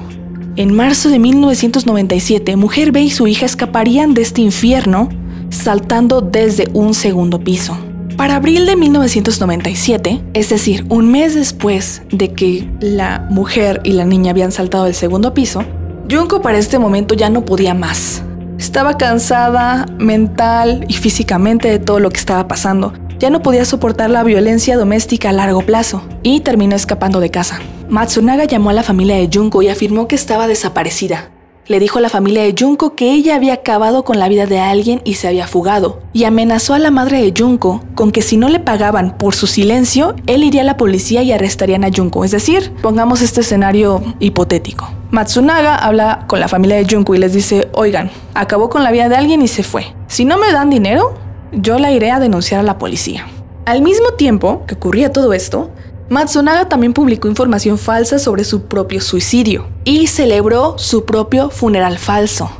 En 0.57 0.75
marzo 0.75 1.11
de 1.11 1.21
1997, 1.21 2.57
Mujer 2.57 2.90
B 2.90 3.02
y 3.02 3.11
su 3.11 3.28
hija 3.28 3.47
escaparían 3.47 4.14
de 4.14 4.23
este 4.23 4.40
infierno 4.40 5.11
saltando 5.50 6.23
desde 6.23 6.69
un 6.73 6.92
segundo 6.92 7.38
piso. 7.38 7.76
Para 8.16 8.37
abril 8.37 8.66
de 8.66 8.76
1997, 8.76 10.23
es 10.35 10.49
decir, 10.50 10.87
un 10.88 11.11
mes 11.11 11.35
después 11.35 12.02
de 12.11 12.33
que 12.33 12.69
la 12.81 13.26
mujer 13.31 13.81
y 13.85 13.92
la 13.92 14.04
niña 14.04 14.31
habían 14.31 14.52
saltado 14.52 14.85
del 14.85 14.95
segundo 14.95 15.35
piso, 15.35 15.64
Junko 16.11 16.42
para 16.42 16.59
este 16.59 16.78
momento 16.78 17.14
ya 17.14 17.31
no 17.31 17.45
podía 17.45 17.75
más. 17.75 18.23
Estaba 18.59 18.97
cansada 18.97 19.87
mental 19.99 20.85
y 20.88 20.95
físicamente 20.95 21.69
de 21.69 21.78
todo 21.78 22.00
lo 22.00 22.11
que 22.11 22.19
estaba 22.19 22.47
pasando 22.47 22.92
ya 23.23 23.31
no 23.31 23.40
podía 23.40 23.64
soportar 23.64 24.11
la 24.11 24.25
violencia 24.25 24.76
doméstica 24.76 25.28
a 25.28 25.33
largo 25.33 25.62
plazo 25.62 26.02
y 26.25 26.40
terminó 26.40 26.75
escapando 26.75 27.21
de 27.21 27.31
casa. 27.31 27.61
Matsunaga 27.88 28.47
llamó 28.47 28.71
a 28.71 28.73
la 28.73 28.83
familia 28.83 29.14
de 29.14 29.31
Junko 29.33 29.62
y 29.62 29.69
afirmó 29.69 30.09
que 30.09 30.16
estaba 30.16 30.49
desaparecida. 30.49 31.31
Le 31.69 31.78
dijo 31.78 31.99
a 31.99 32.02
la 32.02 32.09
familia 32.09 32.42
de 32.42 32.57
Junko 32.59 32.97
que 32.97 33.12
ella 33.12 33.37
había 33.37 33.54
acabado 33.54 34.04
con 34.04 34.19
la 34.19 34.28
vida 34.28 34.47
de 34.47 34.59
alguien 34.59 35.00
y 35.04 35.14
se 35.14 35.28
había 35.28 35.47
fugado, 35.47 36.00
y 36.12 36.25
amenazó 36.25 36.75
a 36.75 36.81
la 36.81 36.90
madre 36.90 37.23
de 37.23 37.33
Junko 37.37 37.85
con 37.95 38.11
que 38.11 38.21
si 38.21 38.37
no 38.37 38.49
le 38.49 38.59
pagaban 38.59 39.16
por 39.16 39.37
su 39.37 39.47
silencio, 39.47 40.16
él 40.26 40.42
iría 40.42 40.62
a 40.62 40.64
la 40.64 40.76
policía 40.76 41.23
y 41.23 41.31
arrestarían 41.31 41.85
a 41.85 41.90
Junko. 41.95 42.25
Es 42.25 42.33
decir, 42.33 42.73
pongamos 42.83 43.23
este 43.23 43.42
escenario 43.42 44.02
hipotético. 44.19 44.90
Matsunaga 45.12 45.76
habla 45.76 46.25
con 46.26 46.40
la 46.40 46.49
familia 46.49 46.78
de 46.78 46.87
Junko 46.92 47.14
y 47.14 47.19
les 47.19 47.33
dice, 47.33 47.69
oigan, 47.75 48.11
acabó 48.35 48.69
con 48.69 48.83
la 48.83 48.90
vida 48.90 49.09
de 49.09 49.14
alguien 49.14 49.40
y 49.40 49.47
se 49.47 49.62
fue. 49.62 49.87
Si 50.09 50.25
no 50.25 50.38
me 50.38 50.50
dan 50.50 50.69
dinero, 50.69 51.14
yo 51.52 51.78
la 51.78 51.92
iré 51.92 52.11
a 52.11 52.19
denunciar 52.19 52.59
a 52.59 52.64
la 52.64 52.78
policía. 52.78 53.28
Al 53.66 53.83
mismo 53.83 54.14
tiempo 54.14 54.64
que 54.66 54.75
ocurría 54.75 55.12
todo 55.12 55.33
esto, 55.33 55.71
Matsunaga 56.09 56.68
también 56.68 56.92
publicó 56.92 57.28
información 57.28 57.78
falsa 57.78 58.18
sobre 58.18 58.44
su 58.44 58.62
propio 58.62 59.00
suicidio 59.00 59.66
y 59.85 60.09
celebró 60.09 60.76
su 60.78 61.04
propio 61.04 61.50
funeral 61.50 61.99
falso. 61.99 62.50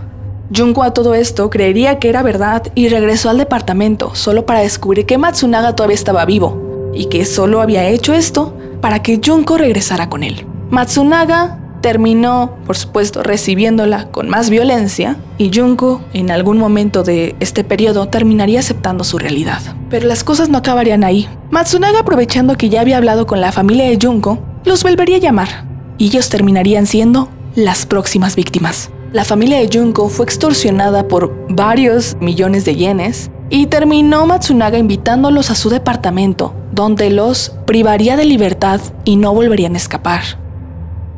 Junko 0.55 0.83
a 0.83 0.93
todo 0.93 1.15
esto 1.15 1.49
creería 1.51 1.99
que 1.99 2.09
era 2.09 2.23
verdad 2.23 2.63
y 2.75 2.89
regresó 2.89 3.31
al 3.31 3.39
departamento 3.39 4.15
solo 4.15 4.47
para 4.47 4.61
descubrir 4.61 5.07
que 5.07 5.19
Matsunaga 5.19 5.75
todavía 5.75 5.95
estaba 5.95 6.25
vivo 6.25 6.91
y 6.95 7.07
que 7.07 7.25
solo 7.25 7.61
había 7.61 7.89
hecho 7.89 8.13
esto 8.15 8.55
para 8.81 9.03
que 9.03 9.21
Junko 9.25 9.57
regresara 9.59 10.09
con 10.09 10.23
él. 10.23 10.47
Matsunaga 10.71 11.59
terminó, 11.83 12.57
por 12.65 12.77
supuesto, 12.77 13.23
recibiéndola 13.23 14.07
con 14.11 14.31
más 14.31 14.49
violencia 14.49 15.17
y 15.37 15.51
Junko 15.55 16.01
en 16.15 16.31
algún 16.31 16.57
momento 16.57 17.03
de 17.03 17.37
este 17.41 17.65
periodo 17.65 18.09
terminaría 18.09 18.61
aceptando 18.61 19.05
su 19.05 19.19
realidad. 19.19 19.61
Pero 19.91 20.07
las 20.07 20.25
cosas 20.25 20.49
no 20.49 20.59
acabarían 20.59 21.05
ahí. 21.05 21.29
Matsunaga, 21.51 22.01
aprovechando 22.01 22.57
que 22.57 22.71
ya 22.71 22.81
había 22.81 22.97
hablado 22.97 23.27
con 23.27 23.43
la 23.43 23.53
familia 23.53 23.85
de 23.85 23.99
Junko, 24.01 24.39
los 24.65 24.83
volvería 24.83 25.17
a 25.17 25.21
llamar 25.21 25.67
y 25.99 26.07
ellos 26.07 26.31
terminarían 26.31 26.87
siendo 26.87 27.29
las 27.55 27.85
próximas 27.85 28.37
víctimas. 28.37 28.91
La 29.12 29.27
familia 29.27 29.59
de 29.59 29.69
Junko 29.71 30.09
fue 30.09 30.25
extorsionada 30.25 31.07
por 31.07 31.47
varios 31.51 32.17
millones 32.21 32.65
de 32.65 32.77
yenes 32.77 33.31
y 33.51 33.67
terminó 33.67 34.25
Matsunaga 34.27 34.79
invitándolos 34.79 35.51
a 35.51 35.55
su 35.55 35.69
departamento, 35.69 36.55
donde 36.73 37.11
los 37.11 37.53
privaría 37.67 38.17
de 38.17 38.25
libertad 38.25 38.81
y 39.05 39.17
no 39.17 39.35
volverían 39.35 39.75
a 39.75 39.79
escapar. 39.79 40.23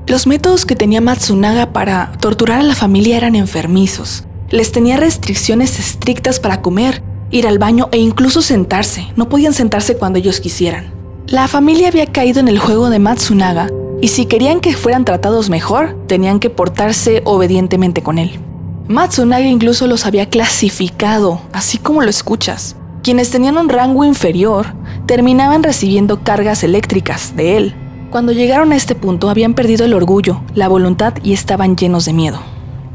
Los 0.06 0.26
métodos 0.26 0.66
que 0.66 0.76
tenía 0.76 1.00
Matsunaga 1.00 1.72
para 1.72 2.12
torturar 2.20 2.60
a 2.60 2.62
la 2.62 2.74
familia 2.74 3.16
eran 3.16 3.34
enfermizos. 3.34 4.24
Les 4.50 4.70
tenía 4.70 4.98
restricciones 4.98 5.78
estrictas 5.78 6.40
para 6.40 6.60
comer, 6.60 7.02
ir 7.30 7.46
al 7.46 7.58
baño 7.58 7.88
e 7.90 7.96
incluso 7.96 8.42
sentarse. 8.42 9.06
No 9.16 9.30
podían 9.30 9.54
sentarse 9.54 9.96
cuando 9.96 10.18
ellos 10.18 10.40
quisieran. 10.40 10.92
La 11.26 11.48
familia 11.48 11.88
había 11.88 12.04
caído 12.04 12.40
en 12.40 12.48
el 12.48 12.58
juego 12.58 12.90
de 12.90 12.98
Matsunaga 12.98 13.68
y 14.02 14.08
si 14.08 14.26
querían 14.26 14.60
que 14.60 14.76
fueran 14.76 15.06
tratados 15.06 15.48
mejor, 15.48 15.96
tenían 16.06 16.38
que 16.38 16.50
portarse 16.50 17.22
obedientemente 17.24 18.02
con 18.02 18.18
él. 18.18 18.38
Matsunaga 18.86 19.46
incluso 19.46 19.86
los 19.86 20.04
había 20.04 20.28
clasificado, 20.28 21.40
así 21.54 21.78
como 21.78 22.02
lo 22.02 22.10
escuchas. 22.10 22.76
Quienes 23.02 23.30
tenían 23.30 23.56
un 23.56 23.70
rango 23.70 24.04
inferior 24.04 24.66
terminaban 25.06 25.62
recibiendo 25.62 26.22
cargas 26.22 26.62
eléctricas 26.62 27.34
de 27.36 27.56
él, 27.56 27.74
cuando 28.14 28.30
llegaron 28.30 28.70
a 28.70 28.76
este 28.76 28.94
punto 28.94 29.28
habían 29.28 29.54
perdido 29.54 29.84
el 29.84 29.92
orgullo, 29.92 30.40
la 30.54 30.68
voluntad 30.68 31.14
y 31.24 31.32
estaban 31.32 31.74
llenos 31.74 32.04
de 32.04 32.12
miedo. 32.12 32.38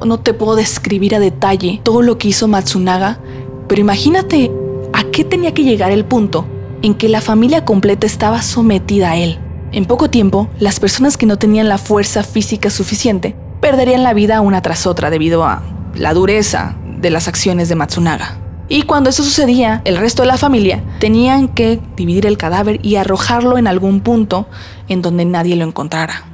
No 0.02 0.22
te 0.22 0.34
puedo 0.34 0.56
describir 0.56 1.14
a 1.14 1.20
detalle 1.20 1.82
todo 1.84 2.02
lo 2.02 2.18
que 2.18 2.30
hizo 2.30 2.48
Matsunaga, 2.48 3.20
pero 3.68 3.82
imagínate 3.82 4.50
a 4.94 5.04
qué 5.12 5.26
tenía 5.26 5.54
que 5.54 5.66
llegar 5.66 5.92
el 5.92 6.06
punto 6.06 6.46
en 6.82 6.96
que 6.96 7.10
la 7.10 7.20
familia 7.20 7.66
completa 7.66 8.08
estaba 8.08 8.42
sometida 8.42 9.12
a 9.12 9.18
él. 9.18 9.40
En 9.74 9.84
poco 9.84 10.10
tiempo, 10.10 10.48
las 10.58 10.80
personas 10.80 11.18
que 11.18 11.26
no 11.26 11.38
tenían 11.38 11.68
la 11.68 11.80
fuerza 11.80 12.24
física 12.24 12.70
suficiente 12.70 13.36
perderían 13.60 14.04
la 14.04 14.14
vida 14.14 14.40
una 14.40 14.62
tras 14.62 14.88
otra 14.88 15.10
debido 15.10 15.44
a 15.44 15.62
la 15.96 16.14
dureza 16.14 16.78
de 16.98 17.10
las 17.10 17.28
acciones 17.28 17.68
de 17.68 17.76
Matsunaga. 17.76 18.49
Y 18.70 18.84
cuando 18.84 19.10
eso 19.10 19.24
sucedía, 19.24 19.82
el 19.84 19.98
resto 19.98 20.22
de 20.22 20.28
la 20.28 20.38
familia 20.38 20.84
tenían 21.00 21.48
que 21.48 21.82
dividir 21.98 22.28
el 22.28 22.38
cadáver 22.38 22.80
y 22.86 22.96
arrojarlo 22.96 23.58
en 23.58 23.66
algún 23.66 24.02
punto 24.02 24.48
en 24.88 25.02
donde 25.02 25.26
nadie 25.26 25.56
lo 25.56 25.66
encontrara. 25.66 26.26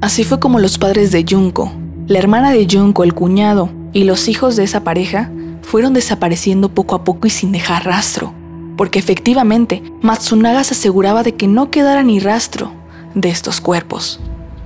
Así 0.00 0.24
fue 0.24 0.40
como 0.40 0.58
los 0.58 0.78
padres 0.78 1.12
de 1.12 1.24
Junko, 1.28 1.72
la 2.10 2.18
hermana 2.18 2.50
de 2.50 2.66
Junko, 2.68 3.04
el 3.04 3.14
cuñado 3.14 3.70
y 3.92 4.02
los 4.02 4.26
hijos 4.26 4.56
de 4.56 4.64
esa 4.64 4.82
pareja 4.82 5.30
fueron 5.62 5.94
desapareciendo 5.94 6.68
poco 6.70 6.96
a 6.96 7.04
poco 7.04 7.28
y 7.28 7.30
sin 7.30 7.52
dejar 7.52 7.84
rastro, 7.84 8.34
porque 8.76 8.98
efectivamente 8.98 9.80
Matsunaga 10.02 10.64
se 10.64 10.74
aseguraba 10.74 11.22
de 11.22 11.36
que 11.36 11.46
no 11.46 11.70
quedara 11.70 12.02
ni 12.02 12.18
rastro 12.18 12.72
de 13.14 13.28
estos 13.28 13.60
cuerpos. 13.60 14.18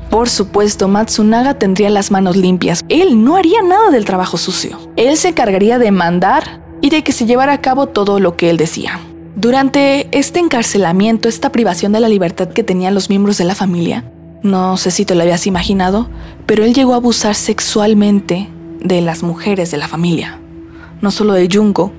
Por 0.09 0.31
supuesto, 0.31 0.89
Matsunaga 0.89 1.59
tendría 1.59 1.91
las 1.91 2.11
manos 2.11 2.35
limpias. 2.35 2.83
Él 2.89 3.23
no 3.23 3.37
haría 3.37 3.61
nada 3.61 3.91
del 3.91 4.07
trabajo 4.07 4.39
sucio. 4.39 4.79
Él 4.97 5.19
se 5.19 5.29
encargaría 5.29 5.79
de 5.79 5.91
mandar 5.91 6.64
y 6.85 6.91
de 6.91 7.03
que 7.03 7.13
se 7.13 7.25
llevara 7.25 7.55
a 7.55 7.63
cabo 7.63 7.87
todo 7.87 8.21
lo 8.21 8.37
que 8.37 8.51
él 8.51 8.59
decía. 8.59 9.01
Durante 9.37 10.07
este 10.13 10.39
encarcelamiento, 10.39 11.31
esta 11.31 11.51
privación 11.51 11.93
de 11.93 12.01
la 12.01 12.11
libertad 12.11 12.49
que 12.49 12.63
tenían 12.63 12.93
los 12.93 13.09
miembros 13.09 13.39
de 13.39 13.45
la 13.45 13.55
familia, 13.55 14.05
no 14.43 14.77
sé 14.77 14.91
si 14.91 15.07
te 15.07 15.15
lo 15.15 15.23
habías 15.23 15.47
imaginado, 15.47 16.11
pero 16.45 16.63
él 16.63 16.75
llegó 16.75 16.93
a 16.93 16.97
abusar 16.97 17.37
sexualmente 17.37 18.51
de 18.81 19.01
las 19.01 19.23
mujeres 19.23 19.71
de 19.71 19.79
la 19.79 19.89
familia. 19.89 20.39
No 21.01 21.11
solo 21.11 21.33
de 21.33 21.49
Junko, 21.51 21.91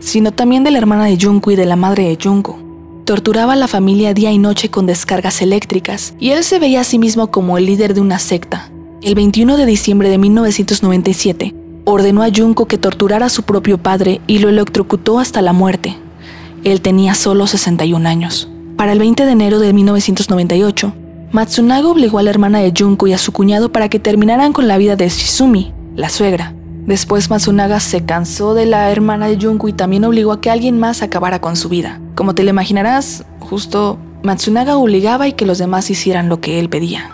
sino 0.00 0.32
también 0.32 0.64
de 0.64 0.72
la 0.72 0.78
hermana 0.78 1.04
de 1.04 1.16
Junko 1.20 1.52
y 1.52 1.56
de 1.56 1.66
la 1.66 1.76
madre 1.76 2.08
de 2.08 2.18
Junko. 2.20 2.58
Torturaba 3.04 3.52
a 3.52 3.56
la 3.56 3.68
familia 3.68 4.12
día 4.12 4.32
y 4.32 4.38
noche 4.38 4.70
con 4.70 4.86
descargas 4.86 5.40
eléctricas 5.40 6.14
y 6.18 6.30
él 6.30 6.42
se 6.42 6.58
veía 6.58 6.80
a 6.80 6.84
sí 6.84 6.98
mismo 6.98 7.30
como 7.30 7.58
el 7.58 7.66
líder 7.66 7.94
de 7.94 8.00
una 8.00 8.18
secta. 8.18 8.72
El 9.02 9.14
21 9.14 9.56
de 9.56 9.66
diciembre 9.66 10.08
de 10.08 10.18
1997, 10.18 11.61
ordenó 11.84 12.22
a 12.22 12.28
Junko 12.34 12.66
que 12.66 12.78
torturara 12.78 13.26
a 13.26 13.30
su 13.30 13.42
propio 13.42 13.78
padre 13.78 14.20
y 14.26 14.38
lo 14.38 14.48
electrocutó 14.48 15.18
hasta 15.18 15.42
la 15.42 15.52
muerte. 15.52 15.96
Él 16.64 16.80
tenía 16.80 17.14
solo 17.14 17.46
61 17.46 18.08
años. 18.08 18.48
Para 18.76 18.92
el 18.92 18.98
20 18.98 19.26
de 19.26 19.32
enero 19.32 19.58
de 19.58 19.72
1998, 19.72 20.92
Matsunaga 21.32 21.88
obligó 21.88 22.18
a 22.18 22.22
la 22.22 22.30
hermana 22.30 22.60
de 22.60 22.72
Junko 22.76 23.06
y 23.06 23.12
a 23.12 23.18
su 23.18 23.32
cuñado 23.32 23.72
para 23.72 23.88
que 23.88 23.98
terminaran 23.98 24.52
con 24.52 24.68
la 24.68 24.78
vida 24.78 24.96
de 24.96 25.08
Shizumi, 25.08 25.72
la 25.96 26.08
suegra. 26.08 26.54
Después 26.86 27.30
Matsunaga 27.30 27.80
se 27.80 28.04
cansó 28.04 28.54
de 28.54 28.66
la 28.66 28.90
hermana 28.90 29.28
de 29.28 29.38
Junko 29.40 29.68
y 29.68 29.72
también 29.72 30.04
obligó 30.04 30.32
a 30.32 30.40
que 30.40 30.50
alguien 30.50 30.78
más 30.78 31.02
acabara 31.02 31.40
con 31.40 31.56
su 31.56 31.68
vida. 31.68 32.00
Como 32.14 32.34
te 32.34 32.42
lo 32.42 32.50
imaginarás, 32.50 33.24
justo 33.40 33.98
Matsunaga 34.22 34.76
obligaba 34.76 35.28
y 35.28 35.32
que 35.32 35.46
los 35.46 35.58
demás 35.58 35.90
hicieran 35.90 36.28
lo 36.28 36.40
que 36.40 36.58
él 36.58 36.68
pedía. 36.68 37.10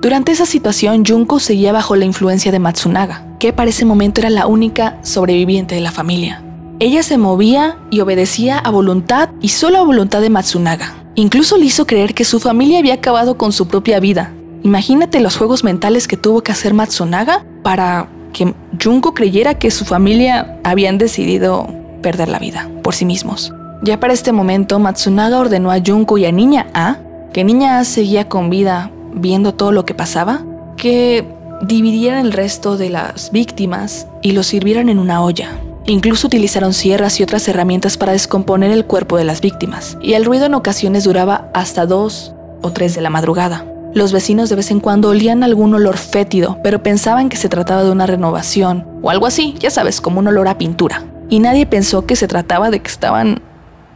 Durante 0.00 0.32
esa 0.32 0.46
situación, 0.46 1.04
Junko 1.06 1.38
seguía 1.38 1.72
bajo 1.72 1.94
la 1.96 2.04
influencia 2.04 2.50
de 2.50 2.58
Matsunaga, 2.58 3.24
que 3.42 3.52
para 3.52 3.70
ese 3.70 3.84
momento 3.84 4.20
era 4.20 4.30
la 4.30 4.46
única 4.46 4.98
sobreviviente 5.02 5.74
de 5.74 5.80
la 5.80 5.90
familia. 5.90 6.40
Ella 6.78 7.02
se 7.02 7.18
movía 7.18 7.76
y 7.90 7.98
obedecía 7.98 8.56
a 8.56 8.70
voluntad 8.70 9.30
y 9.40 9.48
solo 9.48 9.78
a 9.78 9.82
voluntad 9.82 10.20
de 10.20 10.30
Matsunaga. 10.30 10.94
Incluso 11.16 11.56
le 11.56 11.64
hizo 11.64 11.84
creer 11.84 12.14
que 12.14 12.24
su 12.24 12.38
familia 12.38 12.78
había 12.78 12.94
acabado 12.94 13.36
con 13.36 13.50
su 13.50 13.66
propia 13.66 13.98
vida. 13.98 14.32
Imagínate 14.62 15.18
los 15.18 15.36
juegos 15.36 15.64
mentales 15.64 16.06
que 16.06 16.16
tuvo 16.16 16.44
que 16.44 16.52
hacer 16.52 16.72
Matsunaga 16.72 17.44
para 17.64 18.08
que 18.32 18.54
Junko 18.80 19.12
creyera 19.12 19.58
que 19.58 19.72
su 19.72 19.84
familia 19.84 20.60
habían 20.62 20.96
decidido 20.96 21.66
perder 22.00 22.28
la 22.28 22.38
vida 22.38 22.70
por 22.84 22.94
sí 22.94 23.04
mismos. 23.04 23.52
Ya 23.82 23.98
para 23.98 24.12
este 24.12 24.30
momento, 24.30 24.78
Matsunaga 24.78 25.40
ordenó 25.40 25.72
a 25.72 25.80
Junko 25.84 26.16
y 26.16 26.26
a 26.26 26.30
Niña 26.30 26.68
A, 26.74 26.98
que 27.32 27.42
Niña 27.42 27.80
A 27.80 27.84
seguía 27.84 28.28
con 28.28 28.50
vida 28.50 28.92
viendo 29.12 29.52
todo 29.52 29.72
lo 29.72 29.84
que 29.84 29.94
pasaba, 29.94 30.44
que 30.76 31.41
dividieran 31.62 32.26
el 32.26 32.32
resto 32.32 32.76
de 32.76 32.90
las 32.90 33.30
víctimas 33.30 34.08
y 34.20 34.32
los 34.32 34.48
sirvieran 34.48 34.88
en 34.88 34.98
una 34.98 35.22
olla. 35.22 35.58
Incluso 35.86 36.26
utilizaron 36.26 36.74
sierras 36.74 37.18
y 37.18 37.22
otras 37.22 37.46
herramientas 37.48 37.96
para 37.96 38.12
descomponer 38.12 38.70
el 38.70 38.84
cuerpo 38.84 39.16
de 39.16 39.24
las 39.24 39.40
víctimas, 39.40 39.96
y 40.00 40.12
el 40.14 40.24
ruido 40.24 40.46
en 40.46 40.54
ocasiones 40.54 41.04
duraba 41.04 41.50
hasta 41.54 41.86
dos 41.86 42.34
o 42.62 42.72
tres 42.72 42.94
de 42.94 43.00
la 43.00 43.10
madrugada. 43.10 43.66
Los 43.94 44.12
vecinos 44.12 44.48
de 44.48 44.56
vez 44.56 44.70
en 44.70 44.80
cuando 44.80 45.10
olían 45.10 45.42
algún 45.42 45.74
olor 45.74 45.98
fétido, 45.98 46.58
pero 46.62 46.82
pensaban 46.82 47.28
que 47.28 47.36
se 47.36 47.48
trataba 47.48 47.82
de 47.84 47.90
una 47.90 48.06
renovación 48.06 48.86
o 49.02 49.10
algo 49.10 49.26
así, 49.26 49.54
ya 49.58 49.70
sabes, 49.70 50.00
como 50.00 50.20
un 50.20 50.28
olor 50.28 50.48
a 50.48 50.56
pintura. 50.56 51.04
Y 51.28 51.40
nadie 51.40 51.66
pensó 51.66 52.06
que 52.06 52.16
se 52.16 52.28
trataba 52.28 52.70
de 52.70 52.80
que 52.80 52.90
estaban 52.90 53.42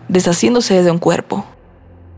deshaciéndose 0.09 0.83
de 0.83 0.91
un 0.91 0.99
cuerpo. 0.99 1.47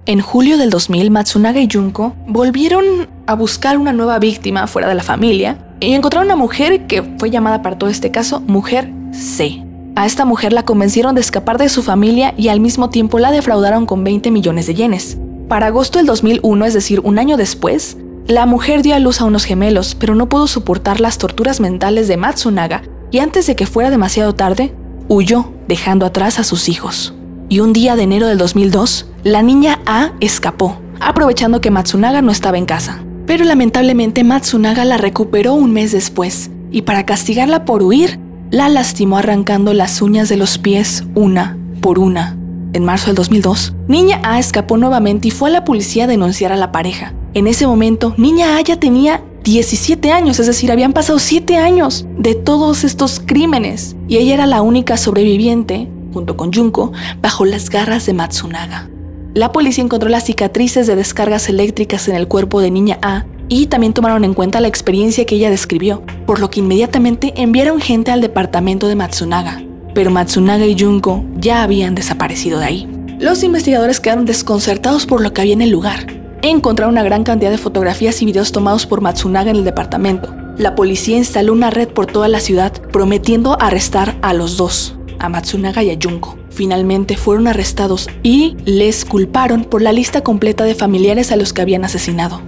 En 0.08 0.22
julio 0.22 0.56
del 0.56 0.70
2000, 0.70 1.10
Matsunaga 1.10 1.60
y 1.60 1.68
Junko 1.70 2.14
volvieron 2.26 3.10
a 3.26 3.34
buscar 3.34 3.76
una 3.76 3.92
nueva 3.92 4.18
víctima 4.18 4.66
fuera 4.66 4.88
de 4.88 4.94
la 4.94 5.02
familia 5.02 5.58
y 5.80 5.92
encontraron 5.92 6.28
una 6.28 6.34
mujer 6.34 6.86
que 6.86 7.02
fue 7.18 7.28
llamada 7.28 7.60
para 7.60 7.76
todo 7.76 7.90
este 7.90 8.10
caso 8.10 8.40
Mujer 8.40 8.90
C. 9.12 9.62
A 9.96 10.06
esta 10.06 10.24
mujer 10.24 10.54
la 10.54 10.64
convencieron 10.64 11.14
de 11.14 11.20
escapar 11.20 11.58
de 11.58 11.68
su 11.68 11.82
familia 11.82 12.32
y 12.38 12.48
al 12.48 12.58
mismo 12.58 12.88
tiempo 12.88 13.18
la 13.18 13.30
defraudaron 13.30 13.84
con 13.84 14.02
20 14.02 14.30
millones 14.30 14.66
de 14.66 14.76
yenes. 14.76 15.18
Para 15.46 15.66
agosto 15.66 15.98
del 15.98 16.06
2001, 16.06 16.64
es 16.64 16.72
decir, 16.72 17.00
un 17.04 17.18
año 17.18 17.36
después, 17.36 17.98
la 18.26 18.46
mujer 18.46 18.80
dio 18.80 18.94
a 18.94 19.00
luz 19.00 19.20
a 19.20 19.26
unos 19.26 19.44
gemelos, 19.44 19.94
pero 19.94 20.14
no 20.14 20.30
pudo 20.30 20.46
soportar 20.46 21.00
las 21.00 21.18
torturas 21.18 21.60
mentales 21.60 22.08
de 22.08 22.16
Matsunaga 22.16 22.82
y 23.10 23.18
antes 23.18 23.46
de 23.46 23.56
que 23.56 23.66
fuera 23.66 23.90
demasiado 23.90 24.34
tarde, 24.34 24.72
huyó, 25.06 25.52
dejando 25.68 26.06
atrás 26.06 26.38
a 26.38 26.44
sus 26.44 26.70
hijos. 26.70 27.12
Y 27.50 27.60
un 27.60 27.72
día 27.72 27.96
de 27.96 28.02
enero 28.02 28.26
del 28.26 28.36
2002, 28.36 29.06
la 29.24 29.42
niña 29.42 29.80
A 29.86 30.12
escapó, 30.20 30.76
aprovechando 31.00 31.62
que 31.62 31.70
Matsunaga 31.70 32.20
no 32.20 32.30
estaba 32.30 32.58
en 32.58 32.66
casa. 32.66 33.02
Pero 33.26 33.44
lamentablemente 33.46 34.22
Matsunaga 34.22 34.84
la 34.84 34.98
recuperó 34.98 35.54
un 35.54 35.72
mes 35.72 35.92
después, 35.92 36.50
y 36.70 36.82
para 36.82 37.06
castigarla 37.06 37.64
por 37.64 37.82
huir, 37.82 38.20
la 38.50 38.68
lastimó 38.68 39.16
arrancando 39.16 39.72
las 39.72 40.02
uñas 40.02 40.28
de 40.28 40.36
los 40.36 40.58
pies 40.58 41.04
una 41.14 41.56
por 41.80 41.98
una. 41.98 42.36
En 42.74 42.84
marzo 42.84 43.06
del 43.06 43.16
2002, 43.16 43.74
Niña 43.86 44.20
A 44.24 44.38
escapó 44.38 44.76
nuevamente 44.76 45.28
y 45.28 45.30
fue 45.30 45.48
a 45.48 45.52
la 45.52 45.64
policía 45.64 46.04
a 46.04 46.08
denunciar 46.08 46.52
a 46.52 46.56
la 46.56 46.70
pareja. 46.70 47.14
En 47.32 47.46
ese 47.46 47.66
momento, 47.66 48.12
Niña 48.18 48.56
A 48.56 48.60
ya 48.60 48.78
tenía 48.78 49.22
17 49.44 50.12
años, 50.12 50.38
es 50.38 50.48
decir, 50.48 50.70
habían 50.70 50.92
pasado 50.92 51.18
7 51.18 51.56
años 51.56 52.04
de 52.18 52.34
todos 52.34 52.84
estos 52.84 53.22
crímenes, 53.24 53.96
y 54.06 54.18
ella 54.18 54.34
era 54.34 54.46
la 54.46 54.60
única 54.60 54.98
sobreviviente 54.98 55.88
junto 56.12 56.36
con 56.36 56.52
Junko, 56.52 56.92
bajo 57.20 57.44
las 57.44 57.70
garras 57.70 58.06
de 58.06 58.14
Matsunaga. 58.14 58.88
La 59.34 59.52
policía 59.52 59.84
encontró 59.84 60.08
las 60.08 60.24
cicatrices 60.24 60.86
de 60.86 60.96
descargas 60.96 61.48
eléctricas 61.48 62.08
en 62.08 62.16
el 62.16 62.28
cuerpo 62.28 62.60
de 62.60 62.70
niña 62.70 62.98
A 63.02 63.24
y 63.48 63.66
también 63.66 63.92
tomaron 63.92 64.24
en 64.24 64.34
cuenta 64.34 64.60
la 64.60 64.68
experiencia 64.68 65.24
que 65.24 65.36
ella 65.36 65.50
describió, 65.50 66.02
por 66.26 66.40
lo 66.40 66.50
que 66.50 66.60
inmediatamente 66.60 67.32
enviaron 67.36 67.80
gente 67.80 68.10
al 68.10 68.20
departamento 68.20 68.88
de 68.88 68.96
Matsunaga, 68.96 69.62
pero 69.94 70.10
Matsunaga 70.10 70.66
y 70.66 70.78
Junko 70.78 71.24
ya 71.36 71.62
habían 71.62 71.94
desaparecido 71.94 72.58
de 72.58 72.64
ahí. 72.64 72.88
Los 73.18 73.42
investigadores 73.42 74.00
quedaron 74.00 74.26
desconcertados 74.26 75.06
por 75.06 75.20
lo 75.20 75.32
que 75.32 75.40
había 75.40 75.54
en 75.54 75.62
el 75.62 75.70
lugar. 75.70 76.06
Encontraron 76.42 76.94
una 76.94 77.02
gran 77.02 77.24
cantidad 77.24 77.50
de 77.50 77.58
fotografías 77.58 78.22
y 78.22 78.24
videos 78.24 78.52
tomados 78.52 78.86
por 78.86 79.00
Matsunaga 79.00 79.50
en 79.50 79.56
el 79.56 79.64
departamento. 79.64 80.34
La 80.56 80.74
policía 80.74 81.16
instaló 81.16 81.52
una 81.52 81.70
red 81.70 81.88
por 81.88 82.06
toda 82.06 82.28
la 82.28 82.40
ciudad, 82.40 82.72
prometiendo 82.92 83.56
arrestar 83.60 84.16
a 84.22 84.34
los 84.34 84.56
dos, 84.56 84.97
a 85.18 85.28
Matsunaga 85.28 85.82
y 85.82 85.90
a 85.90 85.98
Junko. 86.00 86.38
Finalmente 86.50 87.16
fueron 87.16 87.48
arrestados 87.48 88.08
y 88.22 88.56
les 88.64 89.04
culparon 89.04 89.64
por 89.64 89.82
la 89.82 89.92
lista 89.92 90.22
completa 90.22 90.64
de 90.64 90.74
familiares 90.74 91.32
a 91.32 91.36
los 91.36 91.52
que 91.52 91.62
habían 91.62 91.84
asesinado. 91.84 92.40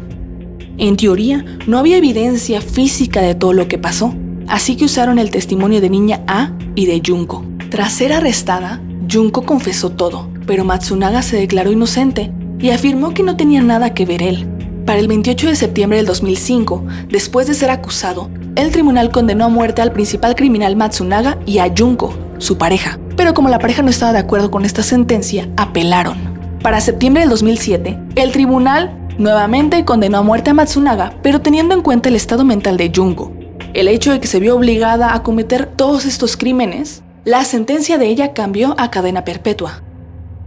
En 0.78 0.96
teoría, 0.96 1.44
no 1.66 1.78
había 1.78 1.98
evidencia 1.98 2.60
física 2.60 3.20
de 3.20 3.34
todo 3.34 3.52
lo 3.52 3.68
que 3.68 3.78
pasó, 3.78 4.14
así 4.48 4.76
que 4.76 4.86
usaron 4.86 5.18
el 5.18 5.30
testimonio 5.30 5.80
de 5.80 5.90
niña 5.90 6.22
A 6.26 6.52
y 6.74 6.86
de 6.86 7.02
Junko. 7.04 7.44
Tras 7.70 7.92
ser 7.92 8.12
arrestada, 8.12 8.80
Junko 9.10 9.42
confesó 9.42 9.90
todo, 9.90 10.28
pero 10.46 10.64
Matsunaga 10.64 11.22
se 11.22 11.36
declaró 11.36 11.70
inocente 11.70 12.32
y 12.58 12.70
afirmó 12.70 13.12
que 13.14 13.22
no 13.22 13.36
tenía 13.36 13.60
nada 13.60 13.94
que 13.94 14.06
ver 14.06 14.22
él. 14.22 14.46
Para 14.86 14.98
el 14.98 15.08
28 15.08 15.48
de 15.48 15.56
septiembre 15.56 15.98
del 15.98 16.06
2005, 16.06 16.84
después 17.08 17.46
de 17.46 17.54
ser 17.54 17.70
acusado, 17.70 18.30
el 18.56 18.70
tribunal 18.70 19.10
condenó 19.10 19.44
a 19.44 19.48
muerte 19.48 19.82
al 19.82 19.92
principal 19.92 20.34
criminal 20.34 20.76
Matsunaga 20.76 21.38
y 21.46 21.58
a 21.58 21.72
Junko, 21.76 22.14
su 22.40 22.58
pareja. 22.58 22.98
Pero 23.16 23.32
como 23.34 23.48
la 23.48 23.60
pareja 23.60 23.82
no 23.82 23.90
estaba 23.90 24.12
de 24.12 24.18
acuerdo 24.18 24.50
con 24.50 24.64
esta 24.64 24.82
sentencia, 24.82 25.48
apelaron. 25.56 26.18
Para 26.62 26.80
septiembre 26.80 27.20
del 27.20 27.30
2007, 27.30 27.98
el 28.16 28.32
tribunal 28.32 28.96
nuevamente 29.18 29.84
condenó 29.84 30.18
a 30.18 30.22
muerte 30.22 30.50
a 30.50 30.54
Matsunaga, 30.54 31.14
pero 31.22 31.40
teniendo 31.40 31.74
en 31.74 31.82
cuenta 31.82 32.08
el 32.08 32.16
estado 32.16 32.44
mental 32.44 32.76
de 32.76 32.90
Junko, 32.94 33.32
el 33.74 33.88
hecho 33.88 34.12
de 34.12 34.20
que 34.20 34.26
se 34.26 34.40
vio 34.40 34.56
obligada 34.56 35.14
a 35.14 35.22
cometer 35.22 35.66
todos 35.66 36.04
estos 36.06 36.36
crímenes, 36.36 37.02
la 37.24 37.44
sentencia 37.44 37.98
de 37.98 38.06
ella 38.06 38.32
cambió 38.32 38.74
a 38.78 38.90
cadena 38.90 39.24
perpetua. 39.24 39.82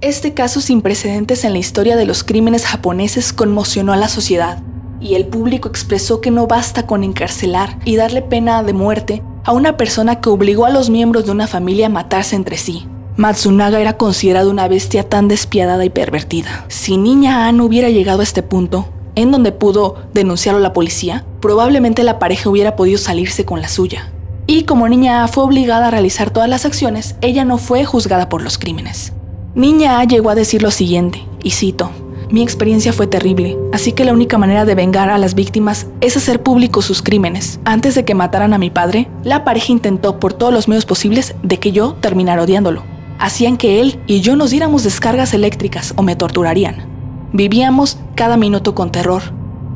Este 0.01 0.33
caso 0.33 0.59
sin 0.59 0.81
precedentes 0.81 1.45
en 1.45 1.53
la 1.53 1.59
historia 1.59 1.95
de 1.95 2.05
los 2.05 2.23
crímenes 2.23 2.65
japoneses 2.65 3.31
conmocionó 3.31 3.93
a 3.93 3.97
la 3.97 4.09
sociedad, 4.09 4.61
y 4.99 5.15
el 5.15 5.27
público 5.27 5.69
expresó 5.69 6.21
que 6.21 6.31
no 6.31 6.47
basta 6.47 6.87
con 6.87 7.03
encarcelar 7.03 7.77
y 7.85 7.95
darle 7.95 8.21
pena 8.21 8.63
de 8.63 8.73
muerte 8.73 9.23
a 9.43 9.51
una 9.51 9.77
persona 9.77 10.21
que 10.21 10.29
obligó 10.29 10.65
a 10.65 10.69
los 10.69 10.89
miembros 10.89 11.25
de 11.25 11.31
una 11.31 11.47
familia 11.47 11.87
a 11.87 11.89
matarse 11.89 12.35
entre 12.35 12.57
sí. 12.57 12.87
Matsunaga 13.15 13.79
era 13.79 13.97
considerado 13.97 14.49
una 14.49 14.67
bestia 14.67 15.07
tan 15.07 15.27
despiadada 15.27 15.85
y 15.85 15.89
pervertida. 15.89 16.65
Si 16.67 16.97
Niña 16.97 17.47
A 17.47 17.51
no 17.51 17.65
hubiera 17.65 17.89
llegado 17.89 18.21
a 18.21 18.23
este 18.23 18.41
punto, 18.41 18.87
en 19.15 19.31
donde 19.31 19.51
pudo 19.51 19.97
denunciarlo 20.13 20.59
a 20.59 20.63
la 20.63 20.73
policía, 20.73 21.23
probablemente 21.39 22.03
la 22.03 22.17
pareja 22.17 22.49
hubiera 22.49 22.75
podido 22.75 22.97
salirse 22.97 23.45
con 23.45 23.61
la 23.61 23.67
suya. 23.67 24.11
Y 24.47 24.63
como 24.63 24.89
Niña 24.89 25.23
A 25.23 25.27
fue 25.27 25.43
obligada 25.43 25.87
a 25.87 25.91
realizar 25.91 26.31
todas 26.31 26.49
las 26.49 26.65
acciones, 26.65 27.15
ella 27.21 27.45
no 27.45 27.57
fue 27.57 27.85
juzgada 27.85 28.29
por 28.29 28.41
los 28.41 28.57
crímenes. 28.57 29.13
Niña 29.55 29.99
A 29.99 30.03
llegó 30.05 30.31
a 30.31 30.35
decir 30.35 30.63
lo 30.63 30.71
siguiente, 30.71 31.23
y 31.43 31.51
cito, 31.51 31.91
mi 32.33 32.41
experiencia 32.41 32.93
fue 32.93 33.05
terrible, 33.05 33.59
así 33.73 33.91
que 33.91 34.03
la 34.03 34.11
única 34.11 34.39
manera 34.39 34.65
de 34.65 34.73
vengar 34.73 35.11
a 35.11 35.19
las 35.19 35.35
víctimas 35.35 35.85
es 36.01 36.17
hacer 36.17 36.41
públicos 36.41 36.83
sus 36.83 37.03
crímenes. 37.03 37.59
Antes 37.63 37.93
de 37.93 38.05
que 38.05 38.15
mataran 38.15 38.55
a 38.55 38.57
mi 38.57 38.71
padre, 38.71 39.07
la 39.23 39.43
pareja 39.43 39.71
intentó 39.71 40.19
por 40.19 40.33
todos 40.33 40.51
los 40.51 40.67
medios 40.67 40.87
posibles 40.87 41.35
de 41.43 41.59
que 41.59 41.71
yo 41.71 41.93
terminara 41.93 42.41
odiándolo. 42.41 42.81
Hacían 43.19 43.55
que 43.55 43.81
él 43.81 43.99
y 44.07 44.21
yo 44.21 44.35
nos 44.35 44.49
diéramos 44.49 44.83
descargas 44.83 45.35
eléctricas 45.35 45.93
o 45.95 46.01
me 46.01 46.15
torturarían. 46.15 46.87
Vivíamos 47.33 47.99
cada 48.15 48.35
minuto 48.35 48.73
con 48.73 48.91
terror. 48.91 49.21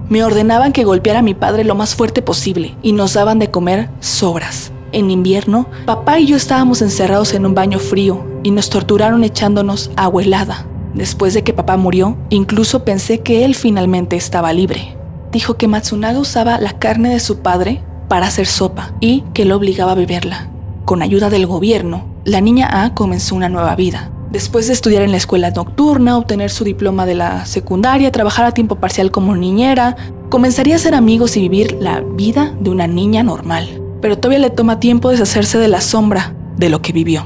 Me 0.10 0.24
ordenaban 0.24 0.74
que 0.74 0.84
golpeara 0.84 1.20
a 1.20 1.22
mi 1.22 1.36
padre 1.36 1.64
lo 1.64 1.76
más 1.76 1.94
fuerte 1.94 2.24
posible 2.24 2.76
y 2.82 2.92
nos 2.92 3.14
daban 3.14 3.38
de 3.38 3.52
comer 3.52 3.92
sobras. 4.00 4.72
En 4.94 5.12
invierno, 5.12 5.68
papá 5.86 6.20
y 6.20 6.26
yo 6.26 6.36
estábamos 6.36 6.82
encerrados 6.82 7.36
en 7.36 7.46
un 7.46 7.54
baño 7.54 7.78
frío 7.78 8.26
y 8.42 8.50
nos 8.50 8.72
torturaron 8.72 9.24
echándonos 9.24 9.92
agua 9.96 10.24
helada. 10.24 10.66
Después 10.94 11.34
de 11.34 11.44
que 11.44 11.54
papá 11.54 11.78
murió, 11.78 12.18
incluso 12.30 12.84
pensé 12.84 13.20
que 13.20 13.46
él 13.46 13.56
finalmente 13.56 14.16
estaba 14.16 14.54
libre. 14.54 14.96
Dijo 15.32 15.56
que 15.56 15.68
Matsunaga 15.68 16.20
usaba 16.20 16.60
la 16.60 16.74
carne 16.74 17.10
de 17.10 17.20
su 17.20 17.40
padre 17.40 17.84
para 18.08 18.28
hacer 18.28 18.48
sopa 18.48 18.94
y 19.00 19.22
que 19.34 19.46
lo 19.46 19.56
obligaba 19.58 19.92
a 19.92 19.96
beberla. 19.96 20.50
Con 20.86 21.02
ayuda 21.02 21.30
del 21.30 21.46
gobierno, 21.46 22.06
la 22.24 22.42
niña 22.42 22.84
A 22.84 22.94
comenzó 22.94 23.36
una 23.36 23.50
nueva 23.50 23.76
vida. 23.76 24.12
Después 24.32 24.68
de 24.68 24.74
estudiar 24.74 25.04
en 25.04 25.12
la 25.12 25.18
escuela 25.18 25.52
nocturna, 25.52 26.18
obtener 26.18 26.50
su 26.50 26.64
diploma 26.64 27.06
de 27.06 27.16
la 27.16 27.46
secundaria, 27.46 28.12
trabajar 28.12 28.46
a 28.46 28.54
tiempo 28.54 28.76
parcial 28.76 29.12
como 29.12 29.36
niñera, 29.36 29.96
comenzaría 30.30 30.76
a 30.76 30.80
ser 30.80 30.96
amigos 30.96 31.38
y 31.38 31.42
vivir 31.42 31.78
la 31.80 32.02
vida 32.02 32.54
de 32.60 32.70
una 32.70 32.88
niña 32.88 33.24
normal. 33.24 33.82
Pero 34.02 34.18
todavía 34.18 34.40
le 34.40 34.50
toma 34.50 34.80
tiempo 34.80 35.10
deshacerse 35.10 35.58
de 35.58 35.68
la 35.68 35.82
sombra 35.82 36.36
de 36.58 36.70
lo 36.70 36.82
que 36.82 36.92
vivió. 36.92 37.24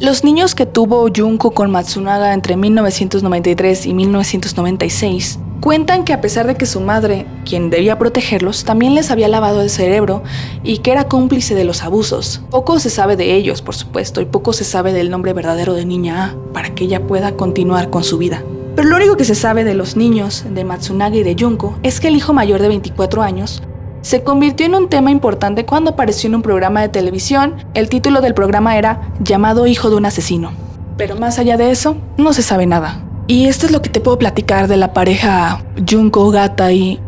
Los 0.00 0.22
niños 0.22 0.54
que 0.54 0.64
tuvo 0.64 1.08
Junko 1.14 1.50
con 1.50 1.72
Matsunaga 1.72 2.32
entre 2.32 2.56
1993 2.56 3.84
y 3.84 3.94
1996 3.94 5.40
cuentan 5.60 6.04
que 6.04 6.12
a 6.12 6.20
pesar 6.20 6.46
de 6.46 6.54
que 6.54 6.66
su 6.66 6.80
madre, 6.80 7.26
quien 7.44 7.68
debía 7.68 7.98
protegerlos, 7.98 8.62
también 8.62 8.94
les 8.94 9.10
había 9.10 9.26
lavado 9.26 9.60
el 9.60 9.70
cerebro 9.70 10.22
y 10.62 10.78
que 10.78 10.92
era 10.92 11.08
cómplice 11.08 11.56
de 11.56 11.64
los 11.64 11.82
abusos. 11.82 12.42
Poco 12.48 12.78
se 12.78 12.90
sabe 12.90 13.16
de 13.16 13.34
ellos, 13.34 13.60
por 13.60 13.74
supuesto, 13.74 14.20
y 14.20 14.26
poco 14.26 14.52
se 14.52 14.62
sabe 14.62 14.92
del 14.92 15.10
nombre 15.10 15.32
verdadero 15.32 15.74
de 15.74 15.84
Niña 15.84 16.26
A 16.26 16.52
para 16.52 16.72
que 16.76 16.84
ella 16.84 17.04
pueda 17.04 17.34
continuar 17.34 17.90
con 17.90 18.04
su 18.04 18.18
vida. 18.18 18.44
Pero 18.76 18.90
lo 18.90 18.94
único 18.94 19.16
que 19.16 19.24
se 19.24 19.34
sabe 19.34 19.64
de 19.64 19.74
los 19.74 19.96
niños 19.96 20.44
de 20.48 20.62
Matsunaga 20.62 21.16
y 21.16 21.24
de 21.24 21.34
Junko 21.36 21.76
es 21.82 21.98
que 21.98 22.06
el 22.06 22.14
hijo 22.14 22.32
mayor 22.32 22.62
de 22.62 22.68
24 22.68 23.22
años 23.22 23.64
se 24.08 24.22
convirtió 24.22 24.64
en 24.64 24.74
un 24.74 24.88
tema 24.88 25.10
importante 25.10 25.66
cuando 25.66 25.90
apareció 25.90 26.28
en 26.28 26.36
un 26.36 26.40
programa 26.40 26.80
de 26.80 26.88
televisión. 26.88 27.56
El 27.74 27.90
título 27.90 28.22
del 28.22 28.32
programa 28.32 28.78
era 28.78 29.12
Llamado 29.20 29.66
Hijo 29.66 29.90
de 29.90 29.96
un 29.96 30.06
Asesino. 30.06 30.52
Pero 30.96 31.16
más 31.16 31.38
allá 31.38 31.58
de 31.58 31.70
eso, 31.70 31.98
no 32.16 32.32
se 32.32 32.40
sabe 32.40 32.64
nada. 32.64 33.04
Y 33.26 33.48
esto 33.48 33.66
es 33.66 33.72
lo 33.72 33.82
que 33.82 33.90
te 33.90 34.00
puedo 34.00 34.18
platicar 34.18 34.66
de 34.66 34.78
la 34.78 34.94
pareja 34.94 35.62
Junko 35.86 36.30
Gata 36.30 36.72
y 36.72 36.98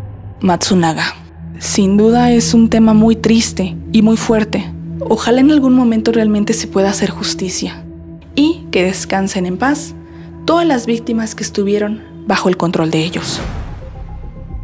Matsunaga. 0.41 1.15
Sin 1.59 1.97
duda 1.97 2.33
es 2.33 2.53
un 2.53 2.69
tema 2.69 2.93
muy 2.93 3.17
triste 3.17 3.79
y 3.93 4.03
muy 4.03 4.19
fuerte. 4.19 4.71
Ojalá 5.09 5.41
en 5.41 5.53
algún 5.53 5.73
momento 5.73 6.13
realmente 6.13 6.53
se 6.53 6.67
pueda 6.67 6.91
hacer 6.91 7.09
justicia. 7.09 7.83
Y 8.35 8.67
que 8.71 8.85
descansen 8.85 9.47
en 9.47 9.57
paz 9.57 9.95
todas 10.45 10.67
las 10.67 10.85
víctimas 10.85 11.35
que 11.35 11.45
estuvieron 11.45 12.03
bajo 12.27 12.51
el 12.51 12.59
control 12.59 12.91
de 12.91 13.03
ellos. 13.03 13.41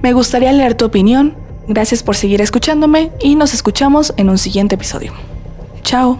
Me 0.03 0.13
gustaría 0.13 0.53
leer 0.53 0.75
tu 0.75 0.85
opinión 0.85 1.46
Gracias 1.69 2.03
por 2.03 2.17
seguir 2.17 2.41
escuchándome 2.41 3.11
y 3.21 3.35
nos 3.35 3.55
escuchamos 3.55 4.15
en 4.17 4.31
un 4.31 4.39
siguiente 4.39 4.77
episodio. 4.77 5.13
Chao. 5.83 6.19